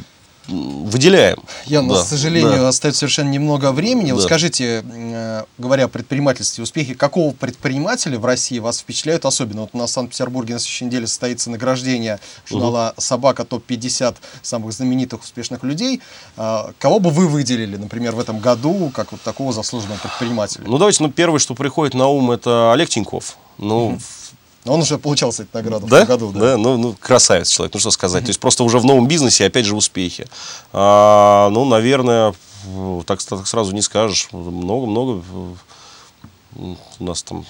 выделяем. 0.49 1.39
Ян, 1.67 1.89
да, 1.89 2.03
к 2.03 2.07
сожалению, 2.07 2.59
да. 2.59 2.69
остается 2.69 3.01
совершенно 3.01 3.31
немного 3.31 3.73
времени. 3.73 4.09
Да. 4.09 4.15
Вот 4.15 4.23
скажите, 4.25 4.85
э, 4.85 5.45
говоря 5.59 5.85
о 5.85 5.89
предпринимательстве, 5.89 6.63
успехи 6.63 6.95
какого 6.95 7.33
предпринимателя 7.33 8.19
в 8.19 8.25
России 8.25 8.59
вас 8.59 8.79
впечатляют 8.79 9.25
особенно? 9.25 9.63
Вот 9.63 9.71
в 9.73 9.87
Санкт-Петербурге 9.87 10.55
на 10.55 10.61
следующей 10.61 10.85
неделе 10.85 11.07
состоится 11.07 11.51
награждение 11.51 12.21
журнала 12.49 12.93
угу. 12.93 13.01
«Собака» 13.01 13.45
ТОП-50 13.45 14.17
самых 14.43 14.73
знаменитых 14.73 15.23
успешных 15.23 15.63
людей. 15.65 16.01
А, 16.37 16.73
кого 16.79 17.01
бы 17.01 17.11
вы 17.11 17.27
выделили, 17.27 17.77
например, 17.77 18.15
в 18.15 18.21
этом 18.21 18.39
году, 18.39 18.91
как 18.95 19.13
вот 19.13 19.21
такого 19.23 19.53
заслуженного 19.53 19.99
предпринимателя? 19.99 20.65
Ну, 20.67 20.79
давайте, 20.79 21.03
ну, 21.03 21.11
первое, 21.11 21.41
что 21.41 21.55
приходит 21.55 21.95
на 21.95 22.07
ум, 22.07 22.31
это 22.31 22.73
Олег 22.73 22.89
Тиньков. 22.89 23.37
Ну, 23.59 23.87
угу 23.87 23.99
он 24.67 24.81
уже 24.81 24.99
получал, 24.99 25.31
кстати, 25.31 25.49
награду 25.53 25.87
да? 25.87 26.05
в 26.05 26.09
году. 26.09 26.33
Да, 26.33 26.41
да 26.41 26.57
ну, 26.57 26.77
ну, 26.77 26.97
красавец 26.99 27.49
человек, 27.49 27.75
ну 27.75 27.81
что 27.81 27.91
сказать. 27.91 28.25
То 28.25 28.31
есть 28.31 28.41
просто 28.41 28.65
уже 28.65 28.79
в 28.79 28.85
новом 28.85 29.07
бизнесе, 29.09 29.47
опять 29.47 29.67
же, 29.67 29.77
успехи. 29.77 30.27
А, 30.73 31.49
ну, 31.51 31.65
наверное, 31.65 32.35
так, 33.07 33.23
так 33.23 33.47
сразу 33.47 33.73
не 33.73 33.83
скажешь. 33.83 34.29
Много-много 34.33 35.23
у 36.99 37.05
нас 37.05 37.23
там 37.23 37.45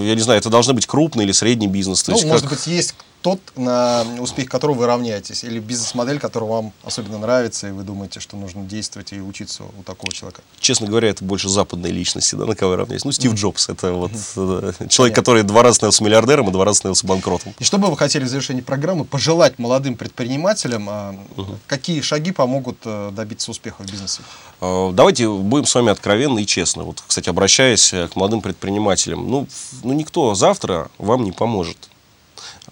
я 0.00 0.14
не 0.14 0.20
знаю, 0.20 0.38
это 0.38 0.50
должны 0.50 0.74
быть 0.74 0.86
крупный 0.86 1.24
или 1.24 1.32
средний 1.32 1.66
бизнес. 1.66 2.02
То 2.02 2.10
ну, 2.10 2.16
есть 2.18 2.28
может 2.28 2.42
как... 2.42 2.58
быть, 2.58 2.66
есть 2.66 2.94
тот, 3.26 3.40
на 3.56 4.04
успех 4.20 4.48
которого 4.48 4.76
вы 4.76 4.86
равняетесь, 4.86 5.42
или 5.42 5.58
бизнес-модель, 5.58 6.20
которая 6.20 6.48
вам 6.48 6.72
особенно 6.84 7.18
нравится, 7.18 7.66
и 7.66 7.72
вы 7.72 7.82
думаете, 7.82 8.20
что 8.20 8.36
нужно 8.36 8.62
действовать 8.62 9.12
и 9.12 9.20
учиться 9.20 9.64
у 9.64 9.82
такого 9.82 10.12
человека? 10.12 10.42
Честно 10.60 10.86
говоря, 10.86 11.08
это 11.08 11.24
больше 11.24 11.48
западные 11.48 11.92
личности, 11.92 12.36
да, 12.36 12.46
на 12.46 12.54
кого 12.54 12.74
я 12.74 12.78
равняюсь. 12.78 13.04
Ну, 13.04 13.10
Стив 13.10 13.32
mm-hmm. 13.32 13.36
Джобс, 13.36 13.68
это 13.68 13.92
вот 13.94 14.12
mm-hmm. 14.12 14.86
человек, 14.90 15.16
который 15.16 15.42
два 15.42 15.64
раза 15.64 15.74
становился 15.74 16.04
миллиардером 16.04 16.50
и 16.50 16.52
два 16.52 16.64
раза 16.64 16.78
становился 16.78 17.04
банкротом. 17.04 17.52
И 17.58 17.64
что 17.64 17.78
бы 17.78 17.88
вы 17.88 17.96
хотели 17.96 18.22
в 18.22 18.28
завершении 18.28 18.60
программы 18.60 19.04
пожелать 19.04 19.58
молодым 19.58 19.96
предпринимателям, 19.96 20.88
mm-hmm. 20.88 21.56
какие 21.66 22.02
шаги 22.02 22.30
помогут 22.30 22.78
э, 22.84 23.10
добиться 23.12 23.50
успеха 23.50 23.82
в 23.82 23.90
бизнесе? 23.90 24.22
А, 24.60 24.92
давайте 24.92 25.28
будем 25.28 25.66
с 25.66 25.74
вами 25.74 25.90
откровенны 25.90 26.44
и 26.44 26.46
честны. 26.46 26.84
Вот, 26.84 27.02
кстати, 27.04 27.28
обращаясь 27.28 27.90
к 27.90 28.14
молодым 28.14 28.40
предпринимателям, 28.40 29.28
ну, 29.28 29.48
ну 29.82 29.94
никто 29.94 30.36
завтра 30.36 30.92
вам 30.98 31.24
не 31.24 31.32
поможет 31.32 31.76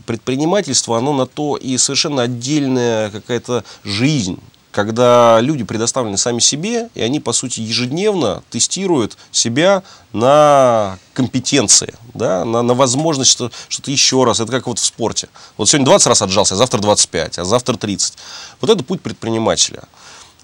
предпринимательство, 0.07 0.99
оно 0.99 1.13
на 1.13 1.27
то 1.27 1.57
и 1.57 1.77
совершенно 1.79 2.23
отдельная 2.23 3.11
какая-то 3.11 3.65
жизнь, 3.85 4.39
когда 4.75 5.41
люди 5.41 5.63
предоставлены 5.63 6.19
сами 6.19 6.41
себе, 6.41 6.89
и 6.95 7.01
они, 7.01 7.21
по 7.21 7.33
сути, 7.33 7.61
ежедневно 7.61 8.43
тестируют 8.51 9.17
себя 9.31 9.85
на 10.13 10.99
компетенции, 11.13 11.95
да, 12.13 12.45
на, 12.45 12.63
на 12.63 12.75
возможность 12.75 13.31
что, 13.31 13.53
что-то 13.69 13.93
еще 13.93 14.25
раз. 14.25 14.41
Это 14.41 14.51
как 14.51 14.67
вот 14.67 14.81
в 14.81 14.85
спорте. 14.85 15.29
Вот 15.57 15.69
сегодня 15.69 15.87
20 15.87 16.07
раз 16.09 16.23
отжался, 16.23 16.55
а 16.55 16.57
завтра 16.57 16.81
25, 16.81 17.39
а 17.39 17.45
завтра 17.45 17.77
30. 17.77 18.15
Вот 18.61 18.71
это 18.71 18.83
путь 18.83 19.01
предпринимателя. 19.01 19.85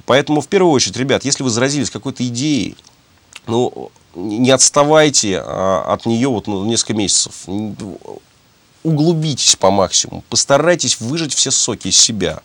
Поэтому, 0.06 0.40
в 0.40 0.48
первую 0.48 0.72
очередь, 0.72 0.96
ребят, 0.96 1.24
если 1.24 1.42
вы 1.42 1.50
заразились 1.50 1.90
какой-то 1.90 2.24
идеей, 2.26 2.76
ну, 3.48 3.90
не 4.14 4.50
отставайте 4.50 5.42
а, 5.44 5.92
от 5.92 6.06
нее 6.06 6.28
вот 6.28 6.46
ну, 6.46 6.64
несколько 6.64 6.94
месяцев 6.94 7.32
углубитесь 8.82 9.56
по 9.56 9.70
максимуму, 9.70 10.24
постарайтесь 10.28 11.00
выжать 11.00 11.34
все 11.34 11.50
соки 11.50 11.88
из 11.88 11.98
себя, 11.98 12.40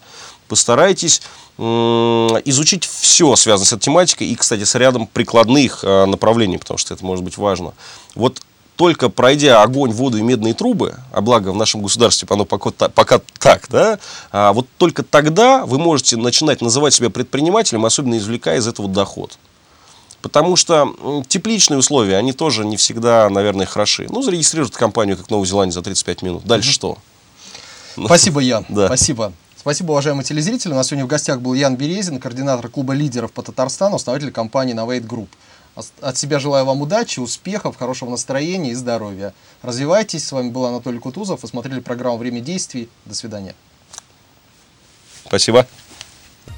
постарайтесь 0.47 1.21
изучить 1.57 2.85
все, 2.85 3.33
связанное 3.37 3.65
с 3.65 3.73
этой 3.73 3.83
тематикой, 3.83 4.27
и, 4.27 4.35
кстати, 4.35 4.65
с 4.65 4.75
рядом 4.75 5.07
прикладных 5.07 5.85
э, 5.85 6.05
направлений, 6.05 6.57
потому 6.57 6.77
что 6.77 6.93
это 6.93 7.05
может 7.05 7.23
быть 7.23 7.37
важно. 7.37 7.73
Вот 8.13 8.41
только 8.75 9.07
пройдя 9.07 9.61
огонь, 9.61 9.91
воду 9.91 10.17
и 10.17 10.21
медные 10.21 10.53
трубы, 10.53 10.95
а 11.13 11.21
благо 11.21 11.53
в 11.53 11.55
нашем 11.55 11.81
государстве 11.81 12.27
оно 12.29 12.43
пока, 12.43 12.71
пока 12.89 13.21
так, 13.39 13.67
да, 13.69 13.99
а 14.31 14.51
вот 14.51 14.67
только 14.77 15.03
тогда 15.03 15.65
вы 15.65 15.79
можете 15.79 16.17
начинать 16.17 16.61
называть 16.61 16.93
себя 16.93 17.09
предпринимателем, 17.09 17.85
особенно 17.85 18.17
извлекая 18.17 18.57
из 18.57 18.67
этого 18.67 18.89
доход. 18.89 19.37
Потому 20.25 20.55
что 20.55 21.23
тепличные 21.27 21.77
условия, 21.77 22.17
они 22.17 22.33
тоже 22.33 22.65
не 22.65 22.77
всегда, 22.77 23.29
наверное, 23.29 23.67
хороши. 23.67 24.07
Ну, 24.09 24.23
зарегистрировать 24.23 24.73
компанию, 24.73 25.17
как 25.17 25.27
в 25.27 25.29
Новой 25.29 25.45
Зеландии, 25.45 25.71
за 25.71 25.83
35 25.83 26.23
минут. 26.23 26.45
Дальше 26.45 26.71
что? 26.71 26.97
Спасибо, 27.93 28.39
Ян. 28.39 28.65
Да. 28.69 28.87
Спасибо. 28.87 29.33
Спасибо, 29.55 29.91
уважаемые 29.91 30.25
телезрители. 30.25 30.71
У 30.71 30.75
нас 30.75 30.87
сегодня 30.87 31.05
в 31.05 31.07
гостях 31.07 31.41
был 31.41 31.53
Ян 31.53 31.75
Березин, 31.75 32.19
координатор 32.19 32.69
клуба 32.69 32.93
лидеров 32.93 33.31
по 33.33 33.43
Татарстану, 33.43 33.97
основатель 33.97 34.31
компании 34.31 34.73
Novate 34.73 35.05
Group. 35.05 35.27
От 36.01 36.17
себя 36.17 36.39
желаю 36.39 36.65
вам 36.65 36.81
удачи, 36.81 37.19
успехов, 37.19 37.77
хорошего 37.77 38.09
настроения 38.09 38.71
и 38.71 38.73
здоровья. 38.73 39.31
Развивайтесь. 39.61 40.25
С 40.25 40.31
вами 40.31 40.49
был 40.49 40.65
Анатолий 40.65 40.97
Кутузов. 40.97 41.43
Вы 41.43 41.47
смотрели 41.47 41.81
программу 41.81 42.17
«Время 42.17 42.41
действий». 42.41 42.89
До 43.05 43.13
свидания. 43.13 43.53
Спасибо. 45.27 45.67